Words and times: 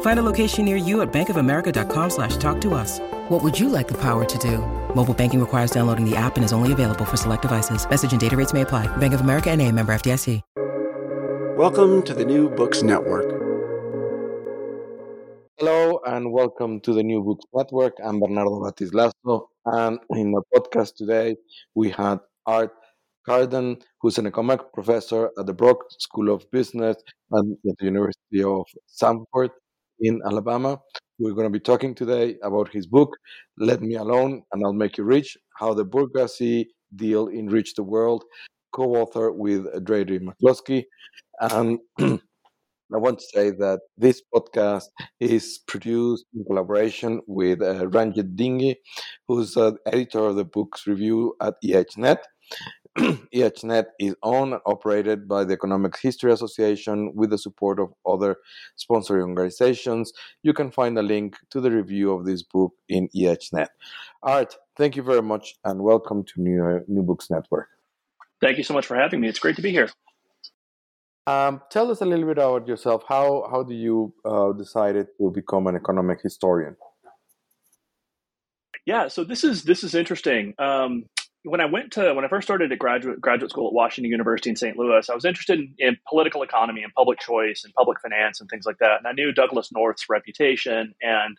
Find 0.00 0.18
a 0.18 0.22
location 0.24 0.64
near 0.64 0.76
you 0.76 1.02
at 1.02 1.12
bankofamerica.com 1.12 2.10
slash 2.10 2.36
talk 2.38 2.60
to 2.62 2.74
us. 2.74 2.98
What 3.28 3.44
would 3.44 3.56
you 3.56 3.68
like 3.68 3.86
the 3.86 4.00
power 4.00 4.24
to 4.24 4.38
do? 4.38 4.58
Mobile 4.92 5.14
banking 5.14 5.38
requires 5.38 5.70
downloading 5.70 6.04
the 6.08 6.16
app 6.16 6.34
and 6.34 6.44
is 6.44 6.52
only 6.52 6.72
available 6.72 7.04
for 7.04 7.16
select 7.16 7.42
devices. 7.42 7.88
Message 7.88 8.10
and 8.10 8.20
data 8.20 8.36
rates 8.36 8.52
may 8.52 8.62
apply. 8.62 8.88
Bank 8.96 9.14
of 9.14 9.20
America 9.20 9.50
and 9.50 9.62
a 9.62 9.70
member 9.70 9.94
FDIC. 9.94 10.42
Welcome 11.56 12.02
to 12.04 12.14
the 12.14 12.24
New 12.24 12.48
Books 12.50 12.84
Network. 12.84 13.28
Hello 15.58 16.00
and 16.06 16.30
welcome 16.30 16.78
to 16.82 16.92
the 16.92 17.02
New 17.02 17.20
Books 17.20 17.44
Network. 17.52 17.94
I'm 18.04 18.20
Bernardo 18.20 18.60
Batiz-Lazo, 18.60 19.50
and 19.64 19.98
in 20.10 20.30
the 20.30 20.42
podcast 20.54 20.94
today 20.94 21.36
we 21.74 21.90
had 21.90 22.20
Art 22.46 22.70
Carden, 23.26 23.78
who's 24.00 24.18
an 24.18 24.28
economic 24.28 24.72
professor 24.72 25.30
at 25.36 25.46
the 25.46 25.52
Brock 25.52 25.78
School 25.98 26.32
of 26.32 26.48
Business 26.52 26.96
at 27.34 27.44
the 27.64 27.74
University 27.80 28.44
of 28.44 28.66
Samford 28.88 29.50
in 30.00 30.20
Alabama. 30.24 30.78
We're 31.18 31.34
going 31.34 31.46
to 31.46 31.50
be 31.50 31.60
talking 31.60 31.94
today 31.94 32.36
about 32.42 32.68
his 32.72 32.86
book, 32.86 33.16
Let 33.56 33.82
Me 33.82 33.96
Alone 33.96 34.42
and 34.52 34.62
I'll 34.64 34.72
Make 34.72 34.98
You 34.98 35.04
Rich 35.04 35.36
How 35.56 35.74
the 35.74 35.84
Bourgeoisie 35.84 36.68
Deal 36.94 37.28
Enriched 37.28 37.76
the 37.76 37.82
World, 37.82 38.24
co 38.72 38.94
author 38.94 39.32
with 39.32 39.64
Deirdre 39.84 40.20
McCloskey. 40.20 40.84
And 41.40 41.78
I 42.00 42.96
want 42.96 43.18
to 43.18 43.24
say 43.34 43.50
that 43.50 43.80
this 43.96 44.22
podcast 44.34 44.84
is 45.20 45.58
produced 45.66 46.24
in 46.34 46.44
collaboration 46.44 47.20
with 47.26 47.60
uh, 47.60 47.86
Ranjit 47.88 48.34
Dighe, 48.34 48.76
who's 49.26 49.54
the 49.54 49.76
editor 49.86 50.20
of 50.20 50.36
the 50.36 50.44
book's 50.44 50.86
review 50.86 51.34
at 51.42 51.54
EHNet. 51.62 52.18
EHNet 53.32 53.86
is 54.00 54.16
owned 54.24 54.54
and 54.54 54.62
operated 54.66 55.28
by 55.28 55.44
the 55.44 55.54
Economic 55.54 55.96
History 56.00 56.32
Association 56.32 57.14
with 57.14 57.30
the 57.30 57.38
support 57.38 57.78
of 57.78 57.92
other 58.04 58.36
sponsoring 58.76 59.20
organizations. 59.20 60.12
You 60.42 60.52
can 60.52 60.72
find 60.72 60.98
a 60.98 61.02
link 61.02 61.36
to 61.50 61.60
the 61.60 61.70
review 61.70 62.12
of 62.12 62.26
this 62.26 62.42
book 62.42 62.72
in 62.88 63.08
EHNet. 63.16 63.68
Art, 64.24 64.56
thank 64.76 64.96
you 64.96 65.04
very 65.04 65.22
much 65.22 65.54
and 65.64 65.80
welcome 65.80 66.24
to 66.24 66.40
New, 66.40 66.84
New 66.88 67.02
Books 67.02 67.30
Network. 67.30 67.68
Thank 68.40 68.58
you 68.58 68.64
so 68.64 68.74
much 68.74 68.86
for 68.86 68.96
having 68.96 69.20
me. 69.20 69.28
It's 69.28 69.38
great 69.38 69.56
to 69.56 69.62
be 69.62 69.70
here. 69.70 69.90
Um, 71.28 71.60
tell 71.70 71.90
us 71.92 72.00
a 72.00 72.04
little 72.04 72.26
bit 72.26 72.38
about 72.38 72.66
yourself. 72.66 73.04
How 73.06 73.46
how 73.50 73.62
do 73.62 73.74
you 73.74 74.14
uh, 74.24 74.52
decided 74.52 75.08
to 75.18 75.30
become 75.30 75.66
an 75.66 75.76
economic 75.76 76.22
historian? 76.22 76.74
Yeah, 78.86 79.08
so 79.08 79.24
this 79.24 79.44
is 79.44 79.64
this 79.64 79.84
is 79.84 79.94
interesting. 79.94 80.54
Um, 80.58 81.04
when 81.44 81.60
I 81.60 81.66
went 81.66 81.92
to 81.92 82.12
when 82.14 82.24
I 82.24 82.28
first 82.28 82.46
started 82.46 82.72
at 82.72 82.78
graduate 82.78 83.20
graduate 83.20 83.50
school 83.50 83.68
at 83.68 83.72
Washington 83.72 84.10
University 84.10 84.50
in 84.50 84.56
St. 84.56 84.76
Louis, 84.76 85.08
I 85.08 85.14
was 85.14 85.24
interested 85.24 85.58
in, 85.58 85.74
in, 85.78 85.96
political 86.08 86.42
economy 86.42 86.82
and 86.82 86.92
public 86.94 87.20
choice 87.20 87.62
and 87.64 87.72
public 87.74 88.00
finance 88.00 88.40
and 88.40 88.50
things 88.50 88.66
like 88.66 88.78
that. 88.78 88.98
And 88.98 89.06
I 89.06 89.12
knew 89.12 89.32
Douglass 89.32 89.70
North's 89.72 90.08
reputation. 90.08 90.94
And 91.00 91.38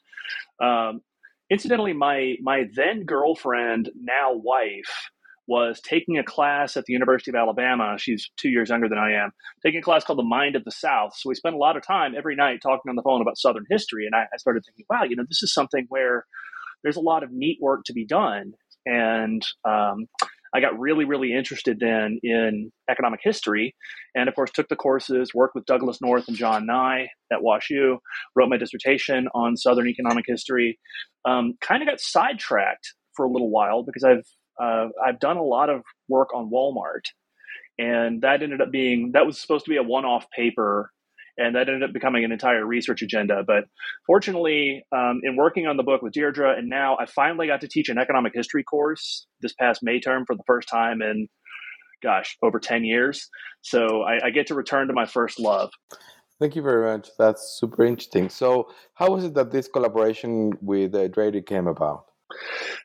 um, 0.61 1.01
incidentally, 1.49 1.93
my 1.93 2.35
my 2.41 2.65
then 2.73 3.03
girlfriend, 3.03 3.89
now 3.95 4.31
wife, 4.33 5.09
was 5.47 5.81
taking 5.81 6.17
a 6.17 6.23
class 6.23 6.77
at 6.77 6.85
the 6.85 6.93
University 6.93 7.31
of 7.31 7.35
Alabama. 7.35 7.97
She's 7.97 8.29
two 8.37 8.49
years 8.49 8.69
younger 8.69 8.87
than 8.87 8.99
I 8.99 9.13
am. 9.13 9.31
Taking 9.66 9.79
a 9.79 9.83
class 9.83 10.05
called 10.05 10.19
The 10.19 10.23
Mind 10.23 10.55
of 10.55 10.63
the 10.63 10.71
South. 10.71 11.13
So 11.17 11.27
we 11.27 11.35
spent 11.35 11.55
a 11.55 11.59
lot 11.59 11.75
of 11.75 11.85
time 11.85 12.13
every 12.17 12.35
night 12.35 12.59
talking 12.61 12.89
on 12.89 12.95
the 12.95 13.01
phone 13.01 13.21
about 13.21 13.37
Southern 13.37 13.66
history. 13.69 14.05
And 14.05 14.16
I, 14.16 14.25
I 14.33 14.37
started 14.37 14.63
thinking, 14.66 14.85
wow, 14.89 15.03
you 15.03 15.16
know, 15.16 15.25
this 15.27 15.43
is 15.43 15.53
something 15.53 15.87
where 15.89 16.25
there's 16.83 16.95
a 16.95 17.01
lot 17.01 17.23
of 17.23 17.31
neat 17.31 17.57
work 17.61 17.81
to 17.85 17.93
be 17.93 18.05
done 18.05 18.53
and 18.89 19.41
um, 19.66 20.07
I 20.53 20.61
got 20.61 20.79
really, 20.79 21.05
really 21.05 21.33
interested 21.33 21.79
then 21.79 22.19
in 22.23 22.72
economic 22.89 23.19
history, 23.23 23.75
and 24.16 24.27
of 24.27 24.35
course 24.35 24.51
took 24.51 24.67
the 24.67 24.75
courses, 24.75 25.33
worked 25.33 25.55
with 25.55 25.66
Douglass 25.66 26.01
North 26.01 26.27
and 26.27 26.35
John 26.35 26.66
Nye 26.66 27.07
at 27.31 27.39
WashU, 27.39 27.97
wrote 28.35 28.49
my 28.49 28.57
dissertation 28.57 29.28
on 29.35 29.55
Southern 29.55 29.88
economic 29.88 30.25
history. 30.28 30.79
Um, 31.25 31.53
kind 31.61 31.83
of 31.83 31.88
got 31.88 31.99
sidetracked 31.99 32.94
for 33.16 33.25
a 33.25 33.31
little 33.31 33.51
while 33.51 33.83
because 33.83 34.03
I've 34.03 34.25
uh, 34.61 34.88
I've 35.05 35.19
done 35.19 35.38
a 35.38 35.44
lot 35.44 35.69
of 35.69 35.81
work 36.07 36.33
on 36.33 36.49
Walmart, 36.51 37.05
and 37.78 38.22
that 38.23 38.41
ended 38.41 38.61
up 38.61 38.72
being 38.72 39.11
that 39.13 39.25
was 39.25 39.39
supposed 39.39 39.66
to 39.66 39.69
be 39.69 39.78
a 39.78 39.83
one-off 39.83 40.25
paper 40.35 40.91
and 41.39 41.55
that 41.55 41.69
ended 41.69 41.83
up 41.83 41.94
becoming 41.94 42.25
an 42.25 42.31
entire 42.31 42.66
research 42.66 43.01
agenda. 43.01 43.44
But 43.45 43.63
fortunately, 44.05 44.83
um, 44.91 45.22
in 45.23 45.35
working 45.38 45.67
on 45.67 45.77
the 45.77 45.83
book 45.83 46.01
with 46.01 46.13
Deirdre, 46.13 46.57
and 46.57 46.69
now 46.69 46.97
I 47.00 47.05
finally 47.05 47.47
got 47.47 47.61
to 47.61 47.67
teach 47.67 47.89
an 47.89 47.97
economic 47.97 48.33
history 48.35 48.63
course 48.63 49.25
this 49.41 49.53
past 49.53 49.79
May 49.81 49.99
term 49.99 50.25
for 50.25 50.35
the 50.35 50.44
first 50.45 50.67
time 50.67 51.01
in, 51.01 51.28
gosh, 52.03 52.38
over 52.44 52.59
10 52.59 52.83
years. 52.83 53.29
So 53.61 54.03
I, 54.03 54.28
I 54.28 54.29
get 54.31 54.47
to 54.47 54.55
return 54.55 54.88
to 54.88 54.94
my 54.94 55.05
first 55.05 55.39
love. 55.39 55.72
Thank 56.39 56.55
you 56.55 56.61
very 56.61 56.91
much. 56.91 57.09
That's 57.17 57.57
super 57.59 57.83
interesting. 57.83 58.29
So, 58.29 58.69
how 58.94 59.11
was 59.11 59.25
it 59.25 59.33
that 59.33 59.51
this 59.51 59.67
collaboration 59.67 60.53
with 60.61 60.95
uh, 60.95 61.09
Deirdre 61.09 61.41
came 61.41 61.67
about? 61.67 62.05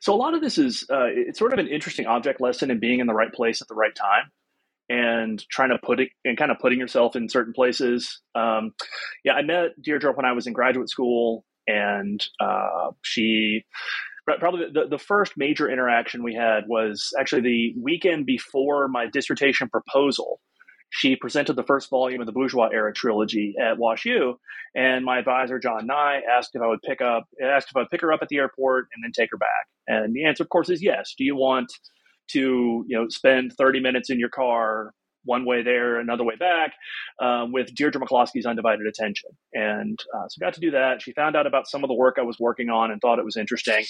So, 0.01 0.13
a 0.13 0.17
lot 0.17 0.35
of 0.35 0.41
this 0.41 0.59
is 0.59 0.85
uh, 0.91 1.07
it's 1.07 1.39
sort 1.39 1.53
of 1.53 1.61
an 1.61 1.69
interesting 1.69 2.07
object 2.07 2.41
lesson 2.41 2.73
in 2.73 2.81
being 2.81 2.99
in 2.99 3.07
the 3.07 3.15
right 3.15 3.33
place 3.33 3.63
at 3.63 3.69
the 3.69 3.77
right 3.77 3.95
time 3.95 4.33
and 4.89 5.43
trying 5.51 5.71
to 5.71 5.79
put 5.79 6.01
it 6.01 6.09
and 6.25 6.37
kind 6.37 6.51
of 6.51 6.59
putting 6.59 6.79
yourself 6.79 7.17
in 7.17 7.29
certain 7.29 7.53
places. 7.53 8.21
Um, 8.35 8.73
yeah, 9.25 9.33
I 9.33 9.43
met 9.43 9.71
Deirdre 9.83 10.13
when 10.13 10.27
I 10.27 10.33
was 10.33 10.47
in 10.47 10.53
graduate 10.53 10.91
school, 10.91 11.45
and 11.67 12.25
uh, 12.41 12.91
she 13.03 13.65
probably 14.39 14.67
the, 14.73 14.87
the 14.89 14.99
first 14.99 15.33
major 15.37 15.71
interaction 15.71 16.23
we 16.23 16.35
had 16.35 16.65
was 16.67 17.13
actually 17.19 17.43
the 17.43 17.75
weekend 17.83 18.27
before 18.27 18.89
my 18.89 19.07
dissertation 19.07 19.69
proposal. 19.69 20.41
She 20.91 21.17
presented 21.17 21.57
the 21.57 21.65
first 21.65 21.91
volume 21.91 22.21
of 22.21 22.27
the 22.27 22.33
Bourgeois 22.33 22.69
Era 22.73 22.93
trilogy 22.93 23.55
at 23.61 23.79
WashU, 23.79 24.35
and 24.77 25.05
my 25.05 25.19
advisor 25.19 25.59
John 25.59 25.87
Nye 25.87 26.21
asked 26.31 26.51
if 26.55 26.63
I 26.63 26.69
would 26.69 26.83
pick 26.83 27.01
up 27.01 27.25
asked 27.43 27.69
if 27.71 27.77
I 27.77 27.81
would 27.81 27.91
pick 27.91 28.03
her 28.03 28.13
up 28.13 28.21
at 28.23 28.29
the 28.29 28.37
airport 28.37 28.89
and 28.95 29.03
then 29.03 29.13
take 29.13 29.31
her 29.33 29.39
back. 29.39 29.67
And 29.89 30.15
the 30.15 30.25
answer, 30.25 30.43
of 30.43 30.51
course, 30.51 30.71
is 30.71 30.83
yes. 30.83 31.15
Do 31.19 31.25
you 31.25 31.37
want 31.37 31.73
to 32.29 32.85
you 32.87 32.97
know 32.97 33.09
spend 33.09 33.53
30 33.57 33.81
minutes 33.81 34.11
in 34.11 34.19
your 34.19 34.29
car 34.29 34.93
one 35.25 35.45
way 35.45 35.63
there, 35.63 35.99
another 35.99 36.25
way 36.25 36.37
back, 36.37 36.75
um, 37.21 37.53
with 37.53 37.75
Deirdre 37.75 38.01
McCloskey's 38.01 38.47
undivided 38.47 38.87
attention. 38.87 39.31
And 39.53 39.99
uh, 40.15 40.29
so 40.29 40.39
got 40.39 40.55
to 40.55 40.61
do 40.61 40.71
that. 40.73 41.03
She 41.03 41.13
found 41.13 41.37
out 41.37 41.47
about 41.47 41.67
some 41.67 41.83
of 41.83 41.89
the 41.89 41.95
work 41.95 42.17
I 42.19 42.23
was 42.23 42.39
working 42.39 42.69
on 42.69 42.91
and 42.91 43.01
thought 43.01 43.19
it 43.19 43.25
was 43.25 43.37
interesting. 43.37 43.85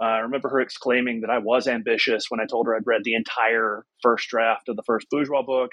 Uh, 0.00 0.06
I 0.06 0.18
remember 0.18 0.48
her 0.48 0.60
exclaiming 0.60 1.20
that 1.20 1.30
I 1.30 1.38
was 1.38 1.66
ambitious 1.66 2.26
when 2.28 2.40
I 2.40 2.46
told 2.46 2.66
her 2.66 2.74
I'd 2.74 2.86
read 2.86 3.02
the 3.04 3.14
entire 3.14 3.84
first 4.02 4.28
draft 4.28 4.68
of 4.68 4.76
the 4.76 4.82
first 4.86 5.08
Bourgeois 5.10 5.42
book. 5.42 5.72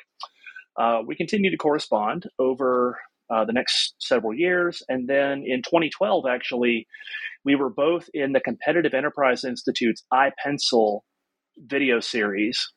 Uh, 0.77 1.01
we 1.05 1.15
continued 1.15 1.51
to 1.51 1.57
correspond 1.57 2.25
over 2.39 2.99
uh, 3.29 3.45
the 3.45 3.53
next 3.53 3.95
several 3.99 4.33
years. 4.33 4.83
And 4.89 5.07
then 5.07 5.43
in 5.45 5.61
2012, 5.61 6.25
actually, 6.29 6.87
we 7.43 7.55
were 7.55 7.69
both 7.69 8.09
in 8.13 8.33
the 8.33 8.39
Competitive 8.39 8.93
Enterprise 8.93 9.43
Institute's 9.43 10.03
iPencil 10.13 11.01
video 11.65 11.99
series. 11.99 12.71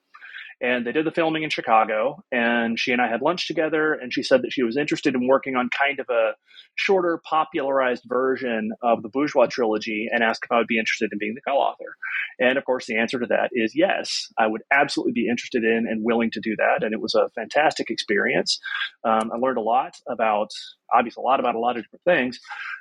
And 0.62 0.86
they 0.86 0.92
did 0.92 1.06
the 1.06 1.10
filming 1.10 1.42
in 1.42 1.48
Chicago, 1.48 2.22
and 2.30 2.78
she 2.78 2.92
and 2.92 3.00
I 3.00 3.08
had 3.08 3.22
lunch 3.22 3.46
together. 3.46 3.94
And 3.94 4.12
she 4.12 4.22
said 4.22 4.42
that 4.42 4.52
she 4.52 4.62
was 4.62 4.76
interested 4.76 5.14
in 5.14 5.26
working 5.26 5.56
on 5.56 5.70
kind 5.70 5.98
of 5.98 6.06
a 6.10 6.32
shorter, 6.74 7.18
popularized 7.24 8.02
version 8.06 8.70
of 8.82 9.02
the 9.02 9.08
Bourgeois 9.08 9.46
trilogy 9.46 10.08
and 10.12 10.22
asked 10.22 10.44
if 10.44 10.52
I 10.52 10.58
would 10.58 10.66
be 10.66 10.78
interested 10.78 11.08
in 11.12 11.18
being 11.18 11.34
the 11.34 11.50
co 11.50 11.56
author. 11.56 11.96
And 12.38 12.58
of 12.58 12.64
course, 12.66 12.86
the 12.86 12.98
answer 12.98 13.18
to 13.18 13.26
that 13.26 13.48
is 13.52 13.72
yes, 13.74 14.26
I 14.38 14.48
would 14.48 14.60
absolutely 14.70 15.12
be 15.12 15.28
interested 15.28 15.64
in 15.64 15.86
and 15.88 16.04
willing 16.04 16.30
to 16.32 16.40
do 16.40 16.54
that. 16.56 16.82
And 16.84 16.92
it 16.92 17.00
was 17.00 17.14
a 17.14 17.30
fantastic 17.34 17.88
experience. 17.88 18.60
Um, 19.02 19.30
I 19.32 19.38
learned 19.38 19.58
a 19.58 19.62
lot 19.62 19.94
about, 20.10 20.50
obviously, 20.94 21.22
a 21.22 21.26
lot 21.26 21.40
about 21.40 21.54
a 21.54 21.58
lot 21.58 21.78
of 21.78 21.84
different 21.84 22.04
things. 22.04 22.38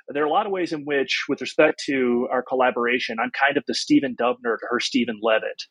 There 0.08 0.22
are 0.22 0.26
a 0.26 0.30
lot 0.30 0.44
of 0.44 0.52
ways 0.52 0.72
in 0.72 0.84
which, 0.84 1.24
with 1.30 1.40
respect 1.40 1.82
to 1.86 2.28
our 2.30 2.42
collaboration, 2.42 3.18
I'm 3.18 3.30
kind 3.30 3.56
of 3.56 3.64
the 3.66 3.74
Stephen 3.74 4.16
Dubner 4.20 4.58
to 4.58 4.66
her 4.68 4.80
Steven 4.80 5.18
Levitt 5.22 5.62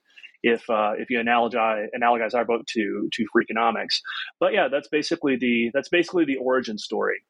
if 0.44 0.70
uh, 0.70 0.94
if 0.98 1.10
you 1.10 1.20
analogize 1.20 1.88
analogize 1.96 2.34
our 2.34 2.46
book 2.46 2.62
to 2.70 3.10
to 3.12 3.26
Freakonomics. 3.36 4.02
But 4.40 4.54
yeah, 4.54 4.68
that's 4.72 4.88
basically 4.88 5.38
the 5.38 5.72
that's 5.74 5.90
basically 5.90 6.26
the 6.26 6.38
origin 6.38 6.78
story 6.78 7.24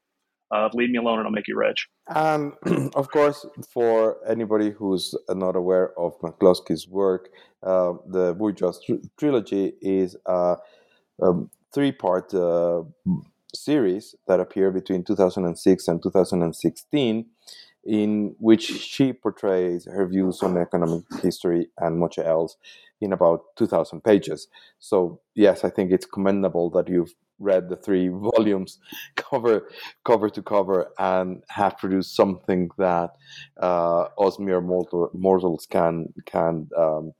of 0.50 0.74
Leave 0.74 0.90
Me 0.90 0.98
Alone 0.98 1.18
and 1.18 1.26
I'll 1.26 1.32
Make 1.32 1.48
You 1.48 1.56
Rich. 1.56 1.88
And 2.08 2.52
of 2.94 3.10
course, 3.10 3.46
for 3.72 4.16
anybody 4.28 4.70
who's 4.70 5.14
not 5.28 5.56
aware 5.56 5.98
of 5.98 6.18
McCloskey's 6.20 6.88
work, 6.88 7.28
uh, 7.62 7.92
the 8.06 8.34
Bourgeois 8.34 8.72
tr- 8.84 9.06
trilogy 9.18 9.74
is 9.80 10.16
a, 10.26 10.56
a 11.22 11.32
three-part 11.72 12.34
uh, 12.34 12.82
series 13.54 14.14
that 14.26 14.40
appeared 14.40 14.74
between 14.74 15.04
2006 15.04 15.88
and 15.88 16.02
2016 16.02 17.26
in 17.84 18.34
which 18.38 18.64
she 18.64 19.12
portrays 19.12 19.86
her 19.86 20.06
views 20.06 20.42
on 20.42 20.56
economic 20.56 21.04
history 21.22 21.68
and 21.78 21.98
much 21.98 22.18
else 22.18 22.56
in 23.00 23.12
about 23.12 23.42
2000 23.56 24.02
pages. 24.02 24.48
So, 24.78 25.20
yes, 25.34 25.64
I 25.64 25.70
think 25.70 25.90
it's 25.90 26.06
commendable 26.06 26.70
that 26.70 26.88
you've 26.88 27.14
read 27.40 27.70
the 27.70 27.76
three 27.76 28.08
volumes 28.36 28.78
cover 29.16 29.68
cover 30.04 30.28
to 30.30 30.42
cover 30.42 30.90
and 30.98 31.42
have 31.48 31.78
produced 31.78 32.14
something 32.14 32.68
that 32.78 33.10
uh, 33.60 34.02
us 34.18 34.38
mere 34.38 34.60
mortal, 34.60 35.10
mortals 35.14 35.66
can 35.66 36.12
can 36.26 36.68
um, 36.76 37.12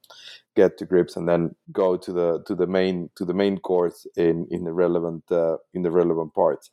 get 0.55 0.77
to 0.79 0.85
grips 0.85 1.17
and 1.17 1.29
then 1.29 1.55
go 1.73 1.97
to 1.97 2.13
the 2.13 2.43
to 2.47 2.55
the 2.55 2.67
main 2.67 3.09
to 3.17 3.25
the 3.25 3.35
main 3.35 3.59
course 3.59 4.07
in 4.17 4.47
in 4.51 4.65
the 4.65 4.73
relevant 4.73 5.25
uh, 5.31 5.57
in 5.75 5.83
the 5.83 5.91
relevant 5.91 6.35
parts. 6.35 6.71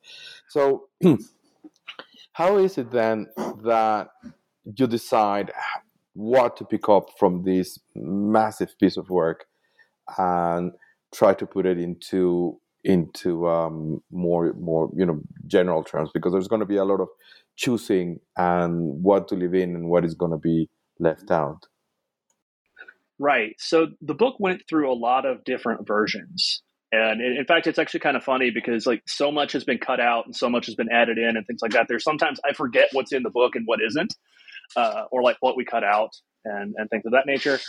So 0.50 0.90
how 2.38 2.58
is 2.58 2.78
it 2.78 2.92
then 2.92 3.26
that 3.64 4.10
you 4.64 4.86
decide 4.86 5.52
what 6.14 6.56
to 6.58 6.66
pick 6.66 6.88
up 6.88 7.10
from 7.18 7.44
this 7.44 7.80
massive 7.96 8.78
piece 8.80 8.96
of 8.96 9.10
work 9.10 9.46
and 10.20 10.72
try 11.12 11.34
to 11.34 11.48
put 11.48 11.66
it 11.66 11.80
into 11.80 12.60
into 12.84 13.48
um, 13.48 14.04
more 14.12 14.54
more 14.54 14.92
you 14.96 15.04
know 15.04 15.20
general 15.48 15.84
terms? 15.84 16.12
Because 16.14 16.32
there's 16.32 16.48
going 16.48 16.60
to 16.60 16.68
be 16.68 16.78
a 16.78 16.86
lot 16.86 17.02
of 17.02 17.08
choosing 17.56 18.20
and 18.38 19.02
what 19.02 19.28
to 19.30 19.36
live 19.36 19.56
in 19.56 19.76
and 19.76 19.90
what 19.90 20.06
is 20.06 20.14
going 20.14 20.32
to 20.32 20.38
be 20.38 20.70
left 21.00 21.32
out. 21.32 21.66
Right. 23.18 23.56
So 23.58 23.88
the 24.00 24.14
book 24.14 24.36
went 24.40 24.62
through 24.70 24.92
a 24.92 24.94
lot 24.94 25.26
of 25.26 25.44
different 25.44 25.88
versions 25.88 26.62
and 26.92 27.22
in 27.22 27.46
fact, 27.46 27.68
it's 27.68 27.80
actually 27.80 28.00
kind 28.00 28.16
of 28.16 28.24
funny 28.24 28.50
because 28.50 28.86
like 28.86 29.04
so 29.08 29.32
much 29.32 29.52
has 29.52 29.64
been 29.64 29.78
cut 29.78 30.00
out 30.00 30.26
and 30.26 30.36
so 30.36 30.50
much 30.50 30.68
has 30.68 30.76
been 30.76 30.90
added 30.92 31.18
in 31.18 31.36
and 31.36 31.46
things 31.46 31.62
like 31.62 31.72
that. 31.72 31.88
There's 31.90 32.04
sometimes 32.04 32.40
I 32.50 32.54
forget 32.54 32.90
what's 32.94 33.12
in 33.12 33.24
the 33.24 33.30
book 33.30 33.56
and 33.56 33.66
what 33.66 33.80
isn't, 33.86 34.16
uh, 34.76 35.04
or 35.12 35.22
like 35.22 35.38
what 35.42 35.58
we 35.58 35.66
cut 35.66 35.84
out 35.84 36.12
and, 36.46 36.76
and 36.78 36.90
things 36.90 37.06
of 37.06 37.12
that 37.12 37.26
nature. 37.26 37.60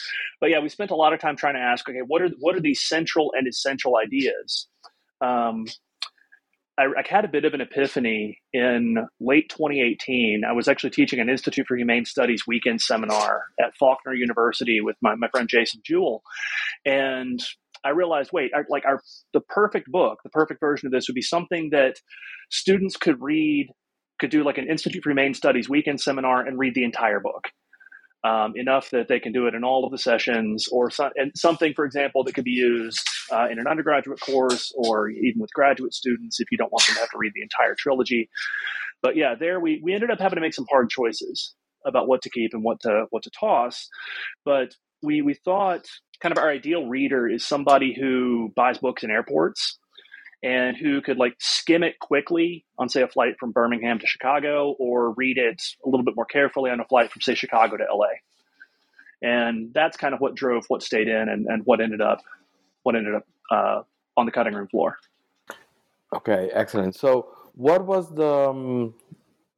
But 0.41 0.51
yeah, 0.51 0.61
we 0.61 0.69
spent 0.69 0.93
a 0.93 0.97
lot 0.97 1.13
of 1.13 1.21
time 1.21 1.37
trying 1.37 1.55
to 1.55 1.61
ask, 1.61 1.89
okay, 1.89 2.03
what 2.07 2.23
are 2.23 2.29
what 2.39 2.55
are 2.55 2.61
these 2.61 2.81
central 2.81 3.33
and 3.37 3.49
essential 3.49 3.95
ideas? 3.97 4.69
Um, 5.21 5.67
I, 6.79 6.85
I, 6.85 7.03
had 7.05 7.25
a 7.25 7.29
bit 7.29 7.45
of 7.45 7.55
an 7.55 7.61
epiphany 7.61 8.41
in 8.53 9.05
late 9.19 9.49
2018. 9.49 10.45
I 10.49 10.53
was 10.53 10.69
actually 10.69 10.91
teaching 10.91 11.19
an 11.19 11.29
Institute 11.29 11.67
for 11.67 11.77
Humane 11.77 12.05
Studies 12.05 12.45
weekend 12.47 12.81
seminar 12.81 13.47
at 13.61 13.77
Faulkner 13.77 14.15
University 14.15 14.81
with 14.81 14.95
my, 15.03 15.17
my 15.17 15.29
friend 15.29 15.49
Jason 15.49 15.81
Jewell. 15.85 16.23
And 16.87 17.45
I 17.85 17.91
realized, 17.91 18.31
wait, 18.33 18.53
our, 18.55 18.67
like 18.69 18.85
our 18.85 19.01
the 19.33 19.41
perfect 19.41 19.91
book, 19.91 20.19
the 20.23 20.31
perfect 20.31 20.61
version 20.61 20.87
of 20.87 20.93
this 20.93 21.09
would 21.09 21.15
be 21.15 21.23
something 21.23 21.71
that 21.73 21.97
students 22.51 22.97
could 22.97 23.21
read, 23.21 23.69
could 24.19 24.31
do 24.31 24.45
like 24.45 24.59
an 24.59 24.69
Institute 24.69 25.03
for 25.03 25.11
Humane 25.11 25.35
Studies 25.35 25.69
weekend 25.69 26.01
seminar 26.01 26.47
and 26.47 26.59
read 26.59 26.75
the 26.75 26.85
entire 26.85 27.21
book. 27.21 27.49
Um, 28.25 28.55
enough 28.57 28.91
that 28.91 29.07
they 29.07 29.21
can 29.21 29.33
do 29.33 29.47
it 29.47 29.55
in 29.55 29.63
all 29.63 29.85
of 29.85 29.93
the 29.93 29.99
sessions, 29.99 30.67
or 30.73 30.91
some, 30.91 31.11
and 31.15 31.31
something, 31.37 31.73
for 31.73 31.85
example, 31.85 32.25
that 32.25 32.35
could 32.35 32.45
be 32.45 32.51
used 32.51 33.09
uh, 33.31 33.47
in 33.49 33.61
an 33.61 33.69
undergraduate 33.69 34.19
course 34.21 34.73
or 34.77 35.09
even 35.09 35.41
with 35.41 35.53
graduate 35.53 35.95
students 35.95 36.41
if 36.41 36.51
you 36.51 36.59
don't 36.59 36.73
want 36.73 36.85
them 36.85 36.97
to 36.97 37.01
have 37.01 37.11
to 37.11 37.19
read 37.19 37.31
the 37.37 37.43
entire 37.43 37.77
trilogy. 37.79 38.29
But 39.03 39.15
yeah, 39.17 39.37
there 39.39 39.61
we, 39.61 39.81
we 39.85 39.95
ended 39.95 40.11
up 40.11 40.19
having 40.19 40.35
to 40.35 40.41
make 40.41 40.53
some 40.53 40.67
hard 40.69 40.91
choices 40.91 41.55
about 41.87 42.09
what 42.09 42.23
to 42.23 42.31
keep 42.31 42.55
and 42.55 42.65
what 42.65 42.81
to 42.81 43.05
what 43.11 43.23
to 43.23 43.31
toss. 43.31 43.89
But 44.45 44.75
we 45.01 45.23
we 45.23 45.35
thought 45.35 45.87
kind 46.21 46.33
of 46.33 46.39
our 46.39 46.51
ideal 46.51 46.87
reader 46.87 47.29
is 47.29 47.45
somebody 47.45 47.95
who 47.99 48.53
buys 48.57 48.79
books 48.79 49.03
in 49.03 49.11
airports 49.11 49.79
and 50.43 50.77
who 50.77 51.01
could 51.01 51.17
like 51.17 51.35
skim 51.39 51.83
it 51.83 51.99
quickly 51.99 52.65
on 52.79 52.89
say 52.89 53.03
a 53.03 53.09
flight 53.09 53.37
from 53.39 53.53
Birmingham 53.53 53.99
to 53.99 54.07
Chicago 54.07 54.77
or 54.79 55.13
read 55.13 55.39
it 55.39 55.61
a 55.85 55.89
little 55.89 56.05
bit 56.05 56.15
more 56.15 56.25
carefully 56.25 56.71
on 56.71 56.81
a 56.81 56.85
flight 56.85 57.11
from 57.11 57.23
say 57.23 57.35
Chicago 57.35 57.77
to 57.77 57.85
LA. 57.93 58.07
And 59.21 59.75
that's 59.75 59.97
kind 59.97 60.15
of 60.15 60.21
what 60.21 60.37
drove 60.37 60.65
what 60.69 60.83
stayed 60.83 61.09
in 61.09 61.29
and, 61.29 61.47
and 61.47 61.63
what 61.65 61.81
ended 61.81 62.01
up 62.01 62.21
what 62.85 62.95
ended 62.95 63.15
up 63.15 63.27
uh, 63.51 63.83
on 64.17 64.27
the 64.27 64.33
cutting 64.33 64.55
room 64.55 64.69
floor. 64.69 64.97
Okay, 66.15 66.51
excellent. 66.55 66.95
So 66.95 67.29
what 67.55 67.85
was 67.85 68.15
the 68.15 68.51
um, 68.51 68.95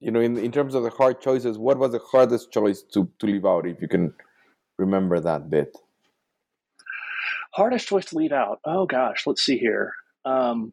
you 0.01 0.11
know 0.11 0.21
in, 0.21 0.39
in 0.39 0.51
terms 0.51 0.75
of 0.75 0.83
the 0.83 0.91
hard 0.91 1.21
choices, 1.21 1.59
what 1.59 1.79
was 1.79 1.93
the 1.93 1.99
hardest 1.99 2.51
choice 2.51 2.83
to, 2.95 3.09
to 3.19 3.27
leave 3.27 3.45
out 3.45 3.67
if 3.67 3.83
you 3.83 3.89
can 3.89 4.15
remember 4.79 5.21
that 5.21 5.51
bit? 5.51 5.77
Hardest 7.53 7.89
choice 7.89 8.07
to 8.07 8.17
leave 8.17 8.33
out. 8.33 8.61
Oh 8.65 8.87
gosh, 8.87 9.27
let's 9.27 9.43
see 9.43 9.59
here. 9.59 9.93
Um, 10.25 10.73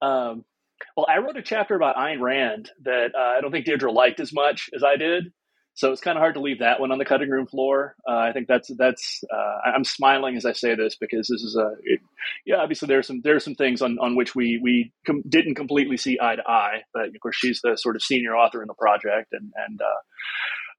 um, 0.00 0.44
well, 0.96 1.06
I 1.08 1.18
wrote 1.18 1.36
a 1.36 1.42
chapter 1.42 1.74
about 1.74 1.96
Ayn 1.96 2.20
Rand 2.20 2.70
that 2.84 3.14
uh, 3.14 3.38
I 3.38 3.40
don't 3.40 3.50
think 3.50 3.66
Deirdre 3.66 3.92
liked 3.92 4.20
as 4.20 4.32
much 4.32 4.70
as 4.74 4.82
I 4.82 4.96
did. 4.96 5.32
So 5.74 5.92
it's 5.92 6.00
kind 6.00 6.16
of 6.16 6.22
hard 6.22 6.36
to 6.36 6.40
leave 6.40 6.60
that 6.60 6.80
one 6.80 6.90
on 6.90 6.96
the 6.96 7.04
cutting 7.04 7.28
room 7.28 7.46
floor. 7.46 7.96
Uh, 8.08 8.16
I 8.16 8.32
think 8.32 8.48
that's 8.48 8.70
that's. 8.78 9.22
Uh, 9.30 9.70
I'm 9.76 9.84
smiling 9.84 10.34
as 10.34 10.46
I 10.46 10.52
say 10.52 10.74
this 10.74 10.96
because 10.96 11.28
this 11.28 11.42
is 11.42 11.54
a. 11.54 11.72
It, 11.82 12.00
yeah, 12.46 12.56
obviously 12.56 12.88
there 12.88 12.98
are 12.98 13.02
some 13.02 13.20
there 13.22 13.36
are 13.36 13.40
some 13.40 13.54
things 13.54 13.82
on, 13.82 13.98
on 14.00 14.16
which 14.16 14.34
we 14.34 14.58
we 14.62 14.92
com- 15.06 15.22
didn't 15.28 15.56
completely 15.56 15.98
see 15.98 16.18
eye 16.20 16.36
to 16.36 16.48
eye, 16.48 16.84
but 16.94 17.08
of 17.08 17.20
course 17.20 17.36
she's 17.36 17.60
the 17.62 17.76
sort 17.76 17.94
of 17.94 18.02
senior 18.02 18.34
author 18.34 18.62
in 18.62 18.68
the 18.68 18.74
project, 18.74 19.34
and 19.34 19.52
and 19.66 19.82
uh, 19.82 20.00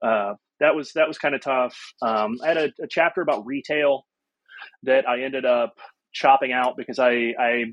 uh 0.02 0.34
that 0.60 0.74
was 0.74 0.92
that 0.92 1.08
was 1.08 1.18
kind 1.18 1.34
of 1.34 1.40
tough. 1.40 1.76
Um, 2.02 2.36
I 2.42 2.48
had 2.48 2.56
a, 2.56 2.72
a, 2.82 2.86
chapter 2.88 3.20
about 3.20 3.46
retail 3.46 4.06
that 4.82 5.08
I 5.08 5.22
ended 5.22 5.44
up 5.44 5.74
chopping 6.12 6.52
out 6.52 6.76
because 6.76 6.98
I, 6.98 7.34
I 7.38 7.64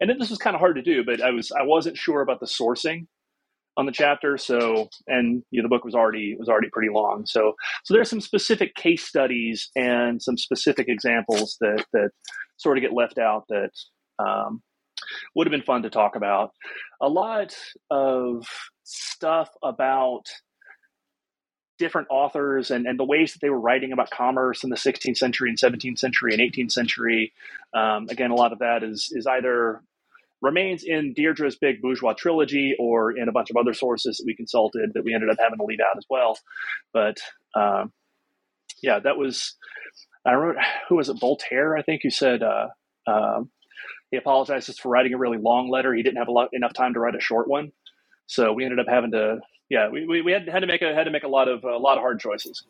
and 0.00 0.10
then 0.10 0.18
this 0.18 0.30
was 0.30 0.38
kind 0.38 0.54
of 0.54 0.60
hard 0.60 0.76
to 0.76 0.82
do, 0.82 1.04
but 1.04 1.22
I 1.22 1.30
was 1.30 1.50
I 1.52 1.62
wasn't 1.62 1.96
sure 1.96 2.20
about 2.20 2.40
the 2.40 2.46
sourcing 2.46 3.06
on 3.76 3.86
the 3.86 3.92
chapter. 3.92 4.36
So 4.36 4.88
and 5.06 5.42
you 5.50 5.62
know, 5.62 5.66
the 5.66 5.74
book 5.74 5.84
was 5.84 5.94
already 5.94 6.36
was 6.38 6.48
already 6.48 6.68
pretty 6.72 6.92
long. 6.92 7.24
So 7.26 7.54
so 7.84 7.94
there's 7.94 8.10
some 8.10 8.20
specific 8.20 8.74
case 8.74 9.04
studies 9.04 9.70
and 9.76 10.20
some 10.20 10.36
specific 10.36 10.88
examples 10.88 11.56
that 11.60 11.84
that 11.92 12.10
sort 12.56 12.76
of 12.76 12.82
get 12.82 12.92
left 12.92 13.18
out 13.18 13.44
that 13.48 13.70
um, 14.18 14.62
would 15.34 15.46
have 15.46 15.52
been 15.52 15.62
fun 15.62 15.82
to 15.82 15.90
talk 15.90 16.16
about. 16.16 16.50
A 17.00 17.08
lot 17.08 17.54
of 17.90 18.46
stuff 18.84 19.50
about 19.62 20.24
different 21.78 22.08
authors 22.10 22.70
and, 22.70 22.86
and 22.86 22.98
the 22.98 23.04
ways 23.04 23.32
that 23.32 23.40
they 23.40 23.50
were 23.50 23.60
writing 23.60 23.92
about 23.92 24.10
commerce 24.10 24.64
in 24.64 24.70
the 24.70 24.76
16th 24.76 25.16
century 25.16 25.50
and 25.50 25.58
17th 25.58 25.98
century 25.98 26.32
and 26.32 26.40
18th 26.40 26.72
century. 26.72 27.32
Um, 27.74 28.06
again, 28.08 28.30
a 28.30 28.34
lot 28.34 28.52
of 28.52 28.60
that 28.60 28.82
is 28.82 29.10
is 29.12 29.26
either 29.26 29.82
remains 30.42 30.84
in 30.84 31.14
Deirdre's 31.14 31.56
big 31.56 31.80
bourgeois 31.80 32.12
trilogy 32.12 32.74
or 32.78 33.16
in 33.16 33.28
a 33.28 33.32
bunch 33.32 33.50
of 33.50 33.56
other 33.56 33.74
sources 33.74 34.18
that 34.18 34.24
we 34.26 34.36
consulted 34.36 34.90
that 34.94 35.04
we 35.04 35.14
ended 35.14 35.30
up 35.30 35.38
having 35.38 35.58
to 35.58 35.64
leave 35.64 35.80
out 35.80 35.96
as 35.96 36.04
well. 36.08 36.38
But 36.92 37.18
um, 37.54 37.92
yeah, 38.82 38.98
that 39.00 39.16
was 39.16 39.56
I 40.24 40.34
wrote 40.34 40.56
who 40.88 40.96
was 40.96 41.08
it 41.08 41.20
Voltaire 41.20 41.76
I 41.76 41.82
think 41.82 42.02
who 42.02 42.10
said 42.10 42.42
uh, 42.42 42.68
um, 43.06 43.50
he 44.10 44.16
apologizes 44.16 44.78
for 44.78 44.88
writing 44.88 45.14
a 45.14 45.18
really 45.18 45.38
long 45.38 45.70
letter. 45.70 45.92
He 45.92 46.02
didn't 46.02 46.18
have 46.18 46.28
lot, 46.28 46.48
enough 46.52 46.72
time 46.72 46.94
to 46.94 47.00
write 47.00 47.16
a 47.16 47.20
short 47.20 47.48
one, 47.48 47.72
so 48.26 48.52
we 48.52 48.64
ended 48.64 48.78
up 48.78 48.86
having 48.88 49.12
to 49.12 49.40
yeah, 49.68 49.88
we, 49.88 50.06
we, 50.06 50.22
we 50.22 50.32
had, 50.32 50.48
had 50.48 50.60
to 50.60 50.66
make 50.66 50.82
a 50.82 50.94
had 50.94 51.04
to 51.04 51.10
make 51.10 51.24
a 51.24 51.28
lot 51.28 51.48
of 51.48 51.64
a 51.64 51.76
lot 51.76 51.96
of 51.98 52.02
hard 52.02 52.20
choices. 52.20 52.64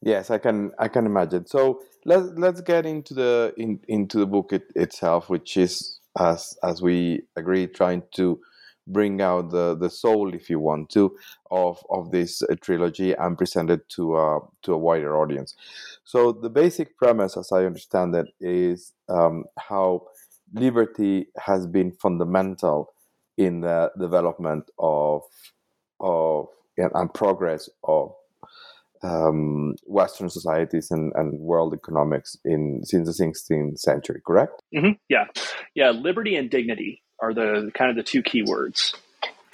Yes, 0.00 0.30
I 0.30 0.38
can 0.38 0.72
I 0.78 0.88
can 0.88 1.06
imagine. 1.06 1.46
So 1.46 1.82
let's 2.04 2.28
let's 2.36 2.60
get 2.60 2.86
into 2.86 3.14
the 3.14 3.54
in, 3.56 3.80
into 3.88 4.18
the 4.18 4.26
book 4.26 4.52
it, 4.52 4.64
itself, 4.74 5.30
which 5.30 5.56
is 5.56 6.00
as 6.18 6.56
as 6.62 6.82
we 6.82 7.22
agree, 7.36 7.66
trying 7.66 8.02
to 8.16 8.40
bring 8.86 9.20
out 9.20 9.50
the, 9.50 9.76
the 9.76 9.90
soul, 9.90 10.34
if 10.34 10.50
you 10.50 10.58
want 10.58 10.90
to, 10.90 11.16
of, 11.50 11.78
of 11.90 12.10
this 12.10 12.42
uh, 12.42 12.54
trilogy 12.60 13.12
and 13.12 13.38
present 13.38 13.70
it 13.70 13.88
to, 13.90 14.14
uh, 14.16 14.40
to 14.62 14.72
a 14.72 14.78
wider 14.78 15.16
audience. 15.16 15.54
So, 16.04 16.32
the 16.32 16.50
basic 16.50 16.96
premise, 16.96 17.36
as 17.36 17.52
I 17.52 17.64
understand 17.64 18.14
it, 18.14 18.26
is 18.40 18.92
um, 19.08 19.44
how 19.58 20.06
liberty 20.52 21.26
has 21.38 21.66
been 21.66 21.92
fundamental 21.92 22.92
in 23.38 23.60
the 23.60 23.90
development 23.98 24.70
of, 24.78 25.22
of 26.02 26.48
and 26.76 27.14
progress 27.14 27.68
of 27.84 28.14
um, 29.02 29.74
Western 29.84 30.28
societies 30.28 30.90
and, 30.90 31.12
and 31.16 31.38
world 31.40 31.74
economics 31.74 32.36
in 32.44 32.80
since 32.84 33.16
the 33.16 33.24
16th 33.24 33.78
century, 33.78 34.20
correct? 34.26 34.62
Mm-hmm. 34.74 34.92
Yeah, 35.08 35.24
yeah. 35.74 35.90
Liberty 35.90 36.36
and 36.36 36.50
dignity 36.50 37.02
are 37.20 37.34
the 37.34 37.70
kind 37.74 37.90
of 37.90 37.96
the 37.96 38.02
two 38.02 38.22
key 38.22 38.42
words. 38.42 38.94